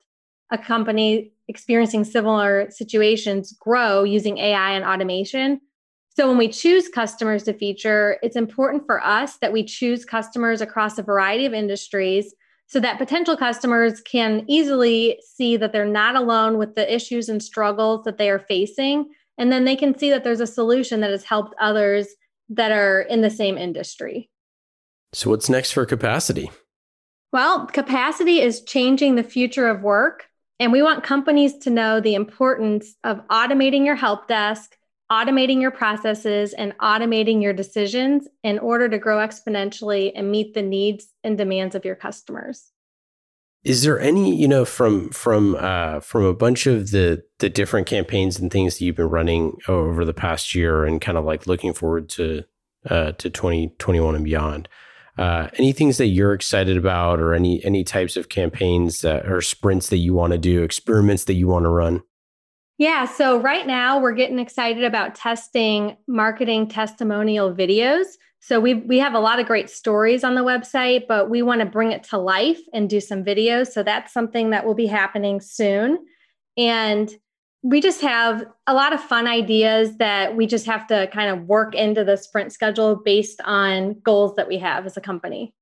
a 0.50 0.58
company 0.58 1.32
experiencing 1.48 2.04
similar 2.04 2.70
situations 2.70 3.52
grow 3.58 4.04
using 4.04 4.38
AI 4.38 4.72
and 4.72 4.84
automation. 4.84 5.61
So, 6.16 6.28
when 6.28 6.38
we 6.38 6.48
choose 6.48 6.88
customers 6.88 7.44
to 7.44 7.52
feature, 7.52 8.18
it's 8.22 8.37
important 8.37 8.87
for 8.87 9.02
us 9.04 9.37
that 9.38 9.52
we 9.52 9.64
choose 9.64 10.04
customers 10.04 10.61
across 10.61 10.98
a 10.98 11.02
variety 11.02 11.46
of 11.46 11.54
industries 11.54 12.34
so 12.66 12.80
that 12.80 12.98
potential 12.98 13.37
customers 13.37 14.00
can 14.02 14.44
easily 14.46 15.20
see 15.24 15.56
that 15.56 15.72
they're 15.72 15.87
not 15.87 16.16
alone 16.16 16.58
with 16.58 16.74
the 16.74 16.94
issues 16.94 17.28
and 17.28 17.42
struggles 17.42 18.04
that 18.04 18.18
they 18.18 18.28
are 18.28 18.38
facing. 18.38 19.08
And 19.38 19.50
then 19.50 19.64
they 19.64 19.76
can 19.76 19.96
see 19.98 20.11
that 20.11 20.22
there's 20.22 20.40
a 20.40 20.46
solution 20.46 21.00
that 21.00 21.11
has 21.11 21.24
helped 21.24 21.54
others 21.58 22.08
that 22.50 22.72
are 22.72 23.02
in 23.02 23.22
the 23.22 23.30
same 23.30 23.56
industry. 23.56 24.28
So, 25.12 25.30
what's 25.30 25.48
next 25.48 25.72
for 25.72 25.87
capacity? 25.87 26.50
Well, 27.32 27.66
capacity 27.66 28.40
is 28.40 28.62
changing 28.62 29.14
the 29.14 29.22
future 29.22 29.68
of 29.68 29.82
work. 29.82 30.26
And 30.60 30.72
we 30.72 30.82
want 30.82 31.04
companies 31.04 31.56
to 31.58 31.70
know 31.70 32.00
the 32.00 32.14
importance 32.14 32.96
of 33.04 33.26
automating 33.28 33.84
your 33.86 33.94
help 33.94 34.26
desk, 34.26 34.76
automating 35.10 35.60
your 35.60 35.70
processes, 35.70 36.52
and 36.52 36.76
automating 36.78 37.40
your 37.42 37.52
decisions 37.52 38.26
in 38.42 38.58
order 38.58 38.88
to 38.88 38.98
grow 38.98 39.18
exponentially 39.18 40.12
and 40.14 40.30
meet 40.30 40.54
the 40.54 40.62
needs 40.62 41.06
and 41.22 41.38
demands 41.38 41.74
of 41.74 41.84
your 41.84 41.94
customers. 41.94 42.72
Is 43.64 43.82
there 43.82 43.98
any, 43.98 44.34
you 44.34 44.48
know, 44.48 44.64
from 44.64 45.10
from 45.10 45.56
uh, 45.58 46.00
from 46.00 46.24
a 46.24 46.34
bunch 46.34 46.66
of 46.66 46.90
the 46.90 47.24
the 47.38 47.48
different 47.48 47.86
campaigns 47.86 48.38
and 48.38 48.50
things 48.50 48.78
that 48.78 48.84
you've 48.84 48.96
been 48.96 49.10
running 49.10 49.58
over 49.68 50.04
the 50.04 50.14
past 50.14 50.54
year, 50.54 50.84
and 50.84 51.00
kind 51.00 51.18
of 51.18 51.24
like 51.24 51.46
looking 51.46 51.74
forward 51.74 52.08
to 52.10 52.44
uh, 52.88 53.12
to 53.12 53.30
twenty 53.30 53.74
twenty 53.78 54.00
one 54.00 54.14
and 54.14 54.24
beyond? 54.24 54.68
Uh, 55.18 55.48
any 55.59 55.72
things 55.72 55.98
that 55.98 56.07
you're 56.07 56.33
excited 56.33 56.76
about, 56.76 57.20
or 57.20 57.35
any 57.35 57.64
any 57.64 57.83
types 57.83 58.16
of 58.16 58.28
campaigns 58.28 59.00
that, 59.00 59.31
or 59.31 59.40
sprints 59.40 59.88
that 59.88 59.96
you 59.98 60.14
want 60.14 60.33
to 60.33 60.38
do, 60.38 60.62
experiments 60.62 61.24
that 61.24 61.35
you 61.35 61.48
want 61.48 61.64
to 61.64 61.70
run? 61.70 62.02
Yeah, 62.78 63.07
so 63.07 63.40
right 63.40 63.66
now 63.66 63.98
we're 63.98 64.12
getting 64.12 64.38
excited 64.38 64.85
about 64.85 65.16
testing 65.16 65.96
marketing 66.07 66.68
testimonial 66.68 67.52
videos. 67.52 68.07
So 68.40 68.61
we 68.61 68.74
we 68.74 68.98
have 68.98 69.14
a 69.14 69.18
lot 69.18 69.40
of 69.40 69.46
great 69.46 69.68
stories 69.68 70.22
on 70.22 70.37
the 70.37 70.42
website, 70.42 71.09
but 71.09 71.28
we 71.28 71.42
want 71.42 71.61
to 71.61 71.66
bring 71.66 71.90
it 71.90 72.04
to 72.04 72.18
life 72.18 72.61
and 72.72 72.88
do 72.88 73.00
some 73.00 73.24
videos. 73.24 73.72
So 73.72 73.83
that's 73.83 74.12
something 74.12 74.50
that 74.50 74.64
will 74.64 74.76
be 74.76 74.87
happening 74.87 75.40
soon. 75.40 75.98
And 76.57 77.11
we 77.68 77.83
just 77.83 78.00
have 78.00 78.46
a 78.66 78.72
lot 78.72 78.94
of 78.94 79.00
fun 79.00 79.26
ideas 79.26 79.98
that 79.98 80.35
we 80.35 80.46
just 80.46 80.64
have 80.64 80.87
to 80.87 81.07
kind 81.12 81.31
of 81.31 81.46
work 81.46 81.74
into 81.74 82.02
the 82.02 82.16
sprint 82.16 82.50
schedule 82.50 82.96
based 82.96 83.42
on 83.44 84.00
goals 84.00 84.35
that 84.37 84.48
we 84.48 84.57
have 84.57 84.87
as 84.87 84.96
a 84.96 85.02
company. 85.02 85.52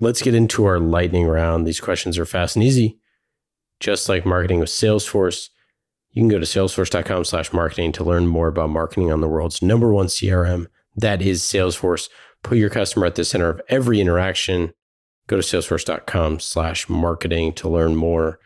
Let's 0.00 0.22
get 0.22 0.34
into 0.34 0.64
our 0.64 0.78
lightning 0.78 1.26
round. 1.26 1.66
These 1.66 1.80
questions 1.80 2.16
are 2.16 2.24
fast 2.24 2.56
and 2.56 2.64
easy. 2.64 2.98
Just 3.78 4.08
like 4.08 4.24
marketing 4.24 4.58
with 4.58 4.70
Salesforce, 4.70 5.50
you 6.12 6.22
can 6.22 6.28
go 6.28 6.38
to 6.38 6.46
salesforce.com 6.46 7.26
slash 7.26 7.52
marketing 7.52 7.92
to 7.92 8.04
learn 8.04 8.26
more 8.26 8.48
about 8.48 8.70
marketing 8.70 9.12
on 9.12 9.20
the 9.20 9.28
world's 9.28 9.60
number 9.60 9.92
one 9.92 10.06
CRM. 10.06 10.66
That 10.96 11.20
is 11.20 11.42
Salesforce. 11.42 12.08
Put 12.42 12.56
your 12.56 12.70
customer 12.70 13.04
at 13.04 13.16
the 13.16 13.24
center 13.26 13.50
of 13.50 13.60
every 13.68 14.00
interaction. 14.00 14.72
Go 15.26 15.36
to 15.36 15.42
salesforce.com 15.42 16.40
slash 16.40 16.88
marketing 16.88 17.52
to 17.54 17.68
learn 17.68 17.96
more. 17.96 18.38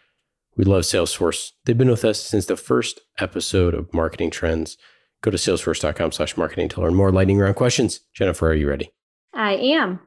We 0.57 0.65
love 0.65 0.83
Salesforce. 0.83 1.53
They've 1.65 1.77
been 1.77 1.91
with 1.91 2.05
us 2.05 2.21
since 2.21 2.47
the 2.47 2.57
first 2.57 3.01
episode 3.19 3.75
of 3.75 3.93
Marketing 3.93 4.31
Trends. 4.31 4.79
Go 5.21 5.31
to 5.31 5.37
salesforce.com 5.37 6.13
slash 6.13 6.37
marketing 6.37 6.71
to 6.71 6.81
learn 6.81 6.95
more 6.95 7.13
lightning 7.13 7.39
round 7.39 7.57
questions. 7.57 8.01
Jennifer, 8.15 8.49
are 8.49 8.55
you 8.55 8.69
ready? 8.69 8.91
I 9.35 9.55
am. 9.55 10.01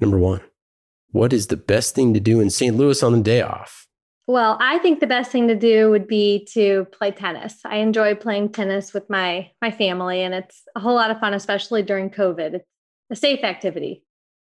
Number 0.00 0.18
one, 0.18 0.40
what 1.10 1.32
is 1.32 1.46
the 1.46 1.56
best 1.56 1.94
thing 1.94 2.14
to 2.14 2.20
do 2.20 2.40
in 2.40 2.50
St. 2.50 2.76
Louis 2.76 3.00
on 3.02 3.12
the 3.12 3.22
day 3.22 3.42
off? 3.42 3.86
Well, 4.26 4.58
I 4.60 4.78
think 4.78 4.98
the 4.98 5.06
best 5.06 5.30
thing 5.30 5.46
to 5.48 5.56
do 5.56 5.90
would 5.90 6.06
be 6.06 6.48
to 6.52 6.86
play 6.92 7.12
tennis. 7.12 7.60
I 7.64 7.76
enjoy 7.76 8.14
playing 8.14 8.50
tennis 8.50 8.92
with 8.92 9.08
my 9.08 9.50
my 9.60 9.70
family 9.70 10.22
and 10.22 10.34
it's 10.34 10.62
a 10.76 10.80
whole 10.80 10.94
lot 10.94 11.10
of 11.10 11.20
fun 11.20 11.34
especially 11.34 11.82
during 11.82 12.10
COVID. 12.10 12.54
It's 12.54 12.64
a 13.10 13.16
safe 13.16 13.44
activity. 13.44 14.04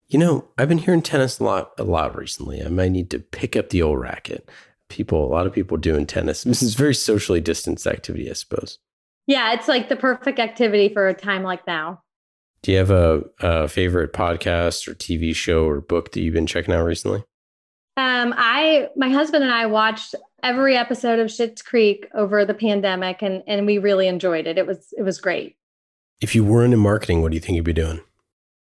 You 0.06 0.18
know, 0.18 0.48
I've 0.58 0.68
been 0.68 0.78
hearing 0.78 1.02
tennis 1.02 1.40
a 1.40 1.44
lot 1.44 1.72
a 1.78 1.84
lot 1.84 2.16
recently. 2.16 2.62
I 2.62 2.68
might 2.68 2.92
need 2.92 3.10
to 3.10 3.18
pick 3.18 3.56
up 3.56 3.70
the 3.70 3.82
old 3.82 3.98
racket 4.00 4.48
people, 4.88 5.24
a 5.24 5.32
lot 5.32 5.46
of 5.46 5.52
people 5.52 5.76
doing 5.76 6.06
tennis. 6.06 6.44
This 6.44 6.62
is 6.62 6.74
very 6.74 6.94
socially 6.94 7.40
distanced 7.40 7.86
activity, 7.86 8.30
I 8.30 8.34
suppose. 8.34 8.78
Yeah, 9.26 9.52
it's 9.52 9.68
like 9.68 9.88
the 9.88 9.96
perfect 9.96 10.38
activity 10.38 10.92
for 10.92 11.08
a 11.08 11.14
time 11.14 11.42
like 11.42 11.66
now. 11.66 12.02
Do 12.62 12.72
you 12.72 12.78
have 12.78 12.90
a, 12.90 13.22
a 13.40 13.68
favorite 13.68 14.12
podcast 14.12 14.88
or 14.88 14.94
TV 14.94 15.34
show 15.34 15.66
or 15.66 15.80
book 15.80 16.12
that 16.12 16.20
you've 16.20 16.34
been 16.34 16.46
checking 16.46 16.74
out 16.74 16.84
recently? 16.84 17.20
Um, 17.96 18.34
I, 18.36 18.88
my 18.96 19.10
husband 19.10 19.44
and 19.44 19.52
I 19.52 19.66
watched 19.66 20.14
every 20.42 20.76
episode 20.76 21.18
of 21.18 21.28
Schitt's 21.28 21.62
Creek 21.62 22.08
over 22.14 22.44
the 22.44 22.54
pandemic, 22.54 23.22
and 23.22 23.42
and 23.46 23.66
we 23.66 23.78
really 23.78 24.08
enjoyed 24.08 24.46
it. 24.46 24.58
It 24.58 24.66
was 24.66 24.92
it 24.96 25.02
was 25.02 25.20
great. 25.20 25.56
If 26.20 26.34
you 26.34 26.42
weren't 26.42 26.74
in 26.74 26.80
marketing, 26.80 27.22
what 27.22 27.30
do 27.30 27.36
you 27.36 27.40
think 27.40 27.56
you'd 27.56 27.64
be 27.64 27.72
doing? 27.72 28.00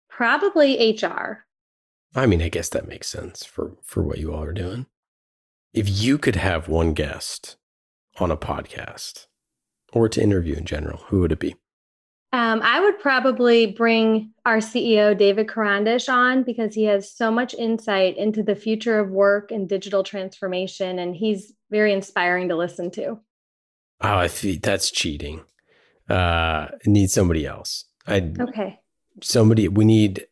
Probably 0.09 0.97
HR. 1.01 1.45
I 2.15 2.27
mean, 2.27 2.43
I 2.43 2.49
guess 2.49 2.69
that 2.71 2.89
makes 2.89 3.07
sense 3.07 3.45
for 3.45 3.77
for 3.83 4.03
what 4.03 4.19
you 4.19 4.33
all 4.33 4.43
are 4.43 4.53
doing 4.53 4.87
if 5.73 5.89
you 5.89 6.19
could 6.19 6.37
have 6.37 6.69
one 6.69 6.95
guest 6.95 7.57
on 8.19 8.31
a 8.31 8.37
podcast 8.37 9.27
or 9.93 10.09
to 10.09 10.23
interview 10.23 10.55
in 10.55 10.65
general, 10.65 10.99
who 11.09 11.21
would 11.21 11.33
it 11.33 11.39
be? 11.39 11.55
Um, 12.33 12.61
I 12.63 12.79
would 12.79 13.01
probably 13.01 13.67
bring 13.67 14.33
our 14.47 14.59
CEO, 14.59 15.19
David 15.19 15.49
Karandish, 15.49 16.09
on 16.09 16.45
because 16.45 16.75
he 16.75 16.85
has 16.85 17.13
so 17.13 17.29
much 17.29 17.55
insight 17.55 18.17
into 18.17 18.45
the 18.45 18.55
future 18.55 19.01
of 19.01 19.11
work 19.11 19.51
and 19.51 19.69
digital 19.69 20.05
transformation, 20.05 21.01
and 21.01 21.17
he's 21.17 21.53
very 21.71 21.93
inspiring 21.93 22.49
to 22.49 22.57
listen 22.57 22.93
to. 22.93 23.19
Oh, 24.01 24.17
I 24.17 24.29
think 24.29 24.63
that's 24.63 24.93
cheating. 24.93 25.43
Uh, 26.09 26.69
need 26.87 27.11
somebody 27.11 27.47
else. 27.47 27.87
I 28.07 28.33
okay. 28.39 28.79
Somebody 29.23 29.67
we 29.67 29.85
need 29.85 30.27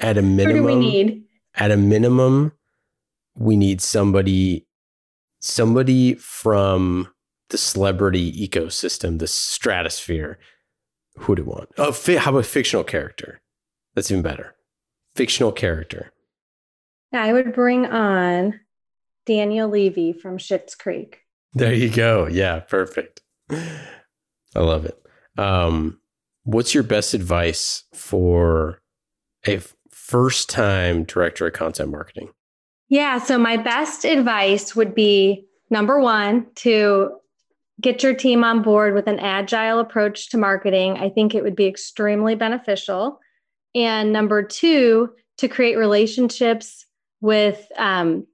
at 0.00 0.16
a 0.16 0.22
minimum. 0.22 0.64
We 0.64 0.74
need? 0.76 1.24
At 1.54 1.70
a 1.70 1.76
minimum, 1.76 2.52
we 3.36 3.56
need 3.56 3.80
somebody 3.80 4.66
somebody 5.40 6.14
from 6.14 7.08
the 7.50 7.58
celebrity 7.58 8.32
ecosystem, 8.48 9.18
the 9.18 9.26
stratosphere. 9.26 10.38
Who 11.18 11.36
do 11.36 11.42
you 11.42 11.48
want? 11.48 11.70
Oh, 11.78 11.92
fi- 11.92 12.16
how 12.16 12.32
about 12.32 12.46
fictional 12.46 12.84
character? 12.84 13.40
That's 13.94 14.10
even 14.10 14.22
better. 14.22 14.54
Fictional 15.14 15.52
character. 15.52 16.12
I 17.12 17.32
would 17.32 17.54
bring 17.54 17.86
on 17.86 18.60
Daniel 19.24 19.68
Levy 19.68 20.12
from 20.12 20.38
Schitt's 20.38 20.74
Creek. 20.74 21.20
There 21.54 21.72
you 21.72 21.88
go. 21.88 22.26
Yeah, 22.26 22.60
perfect. 22.60 23.22
I 23.50 24.60
love 24.60 24.84
it. 24.84 25.00
Um, 25.38 26.00
what's 26.44 26.74
your 26.74 26.82
best 26.82 27.14
advice 27.14 27.84
for 27.94 28.82
a 29.46 29.60
first 29.90 30.50
time 30.50 31.04
director 31.04 31.46
of 31.46 31.54
content 31.54 31.90
marketing? 31.90 32.30
Yeah. 32.88 33.18
So, 33.18 33.38
my 33.38 33.56
best 33.56 34.04
advice 34.04 34.76
would 34.76 34.94
be 34.94 35.46
number 35.70 35.98
one, 36.00 36.46
to 36.56 37.10
get 37.80 38.02
your 38.02 38.14
team 38.14 38.44
on 38.44 38.62
board 38.62 38.94
with 38.94 39.06
an 39.06 39.18
agile 39.18 39.78
approach 39.78 40.30
to 40.30 40.38
marketing. 40.38 40.96
I 40.96 41.10
think 41.10 41.34
it 41.34 41.42
would 41.42 41.56
be 41.56 41.66
extremely 41.66 42.34
beneficial. 42.34 43.20
And 43.74 44.12
number 44.12 44.42
two, 44.42 45.10
to 45.38 45.48
create 45.48 45.76
relationships 45.76 46.86
with 47.20 47.66
um, 47.76 48.26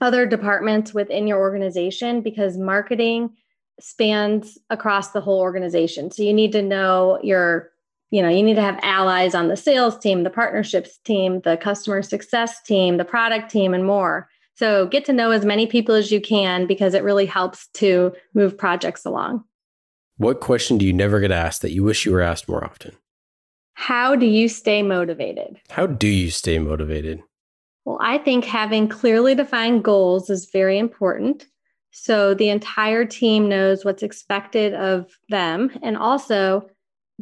other 0.00 0.24
departments 0.26 0.94
within 0.94 1.26
your 1.26 1.38
organization 1.38 2.22
because 2.22 2.56
marketing 2.56 3.30
spans 3.78 4.56
across 4.70 5.10
the 5.10 5.20
whole 5.20 5.40
organization. 5.40 6.10
So, 6.10 6.22
you 6.22 6.32
need 6.32 6.52
to 6.52 6.62
know 6.62 7.18
your 7.22 7.70
you 8.10 8.22
know 8.22 8.28
you 8.28 8.42
need 8.42 8.54
to 8.54 8.62
have 8.62 8.78
allies 8.82 9.34
on 9.34 9.48
the 9.48 9.56
sales 9.56 9.98
team 9.98 10.22
the 10.22 10.30
partnerships 10.30 10.98
team 10.98 11.40
the 11.40 11.56
customer 11.56 12.02
success 12.02 12.62
team 12.62 12.96
the 12.96 13.04
product 13.04 13.50
team 13.50 13.74
and 13.74 13.84
more. 13.84 14.28
So 14.54 14.86
get 14.86 15.04
to 15.04 15.12
know 15.12 15.32
as 15.32 15.44
many 15.44 15.66
people 15.66 15.94
as 15.94 16.10
you 16.10 16.20
can 16.20 16.66
because 16.66 16.94
it 16.94 17.02
really 17.02 17.26
helps 17.26 17.66
to 17.74 18.14
move 18.32 18.56
projects 18.56 19.04
along. 19.04 19.44
What 20.16 20.40
question 20.40 20.78
do 20.78 20.86
you 20.86 20.94
never 20.94 21.20
get 21.20 21.30
asked 21.30 21.60
that 21.60 21.72
you 21.72 21.84
wish 21.84 22.06
you 22.06 22.12
were 22.12 22.22
asked 22.22 22.48
more 22.48 22.64
often? 22.64 22.96
How 23.74 24.16
do 24.16 24.24
you 24.24 24.48
stay 24.48 24.82
motivated? 24.82 25.60
How 25.68 25.86
do 25.86 26.08
you 26.08 26.30
stay 26.30 26.58
motivated? 26.58 27.22
Well 27.84 27.98
i 28.00 28.18
think 28.18 28.44
having 28.44 28.88
clearly 28.88 29.34
defined 29.34 29.84
goals 29.84 30.30
is 30.30 30.50
very 30.50 30.78
important. 30.78 31.46
So 31.92 32.34
the 32.34 32.50
entire 32.50 33.06
team 33.06 33.48
knows 33.48 33.84
what's 33.84 34.02
expected 34.02 34.74
of 34.74 35.10
them. 35.30 35.70
And 35.82 35.96
also 35.96 36.68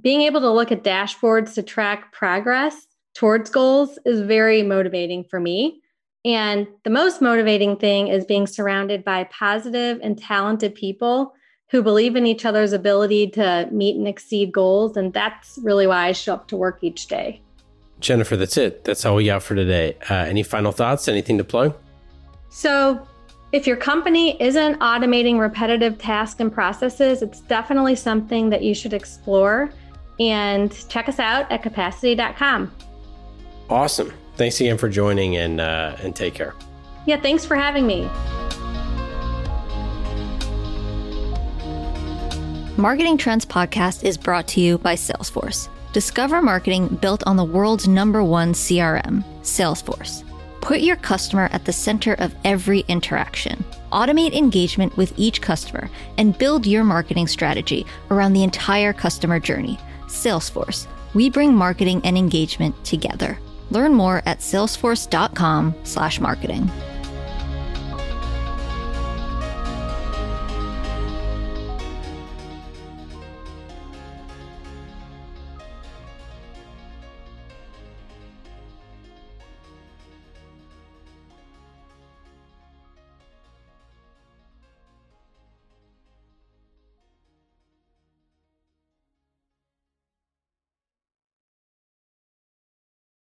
being 0.00 0.22
able 0.22 0.40
to 0.40 0.50
look 0.50 0.72
at 0.72 0.82
dashboards 0.82 1.54
to 1.54 1.62
track 1.62 2.12
progress 2.12 2.86
towards 3.14 3.50
goals 3.50 3.98
is 4.04 4.20
very 4.20 4.62
motivating 4.62 5.24
for 5.24 5.38
me. 5.38 5.80
And 6.24 6.66
the 6.84 6.90
most 6.90 7.20
motivating 7.20 7.76
thing 7.76 8.08
is 8.08 8.24
being 8.24 8.46
surrounded 8.46 9.04
by 9.04 9.24
positive 9.24 10.00
and 10.02 10.18
talented 10.18 10.74
people 10.74 11.34
who 11.70 11.82
believe 11.82 12.16
in 12.16 12.26
each 12.26 12.44
other's 12.44 12.72
ability 12.72 13.30
to 13.30 13.68
meet 13.70 13.96
and 13.96 14.08
exceed 14.08 14.52
goals. 14.52 14.96
And 14.96 15.12
that's 15.12 15.58
really 15.62 15.86
why 15.86 16.06
I 16.06 16.12
show 16.12 16.34
up 16.34 16.48
to 16.48 16.56
work 16.56 16.78
each 16.82 17.06
day. 17.06 17.40
Jennifer, 18.00 18.36
that's 18.36 18.56
it. 18.56 18.84
That's 18.84 19.04
all 19.04 19.16
we 19.16 19.26
got 19.26 19.42
for 19.42 19.54
today. 19.54 19.96
Uh, 20.10 20.14
any 20.14 20.42
final 20.42 20.72
thoughts? 20.72 21.08
Anything 21.08 21.38
to 21.38 21.44
plug? 21.44 21.74
So, 22.50 23.06
if 23.52 23.68
your 23.68 23.76
company 23.76 24.36
isn't 24.42 24.80
automating 24.80 25.38
repetitive 25.38 25.96
tasks 25.96 26.40
and 26.40 26.52
processes, 26.52 27.22
it's 27.22 27.40
definitely 27.40 27.94
something 27.94 28.50
that 28.50 28.62
you 28.62 28.74
should 28.74 28.92
explore 28.92 29.70
and 30.20 30.72
check 30.88 31.08
us 31.08 31.18
out 31.18 31.50
at 31.50 31.62
capacity.com. 31.62 32.72
Awesome. 33.68 34.12
Thanks 34.36 34.60
again 34.60 34.78
for 34.78 34.88
joining 34.88 35.36
and, 35.36 35.60
uh, 35.60 35.96
and 36.00 36.14
take 36.14 36.34
care. 36.34 36.54
Yeah, 37.06 37.20
thanks 37.20 37.44
for 37.44 37.56
having 37.56 37.86
me. 37.86 38.08
Marketing 42.76 43.16
Trends 43.16 43.46
Podcast 43.46 44.02
is 44.02 44.18
brought 44.18 44.48
to 44.48 44.60
you 44.60 44.78
by 44.78 44.96
Salesforce. 44.96 45.68
Discover 45.92 46.42
marketing 46.42 46.88
built 46.88 47.22
on 47.24 47.36
the 47.36 47.44
world's 47.44 47.86
number 47.86 48.24
one 48.24 48.52
CRM, 48.52 49.22
Salesforce. 49.42 50.24
Put 50.60 50.80
your 50.80 50.96
customer 50.96 51.48
at 51.52 51.66
the 51.66 51.72
center 51.72 52.14
of 52.14 52.34
every 52.42 52.80
interaction. 52.88 53.64
Automate 53.92 54.32
engagement 54.32 54.96
with 54.96 55.12
each 55.16 55.40
customer 55.40 55.88
and 56.18 56.36
build 56.36 56.66
your 56.66 56.82
marketing 56.82 57.28
strategy 57.28 57.86
around 58.10 58.32
the 58.32 58.42
entire 58.42 58.92
customer 58.92 59.38
journey 59.38 59.78
Salesforce. 60.14 60.86
We 61.12 61.28
bring 61.30 61.54
marketing 61.54 62.00
and 62.04 62.16
engagement 62.16 62.82
together. 62.84 63.38
Learn 63.70 63.94
more 63.94 64.22
at 64.26 64.40
salesforce.com/marketing. 64.40 66.70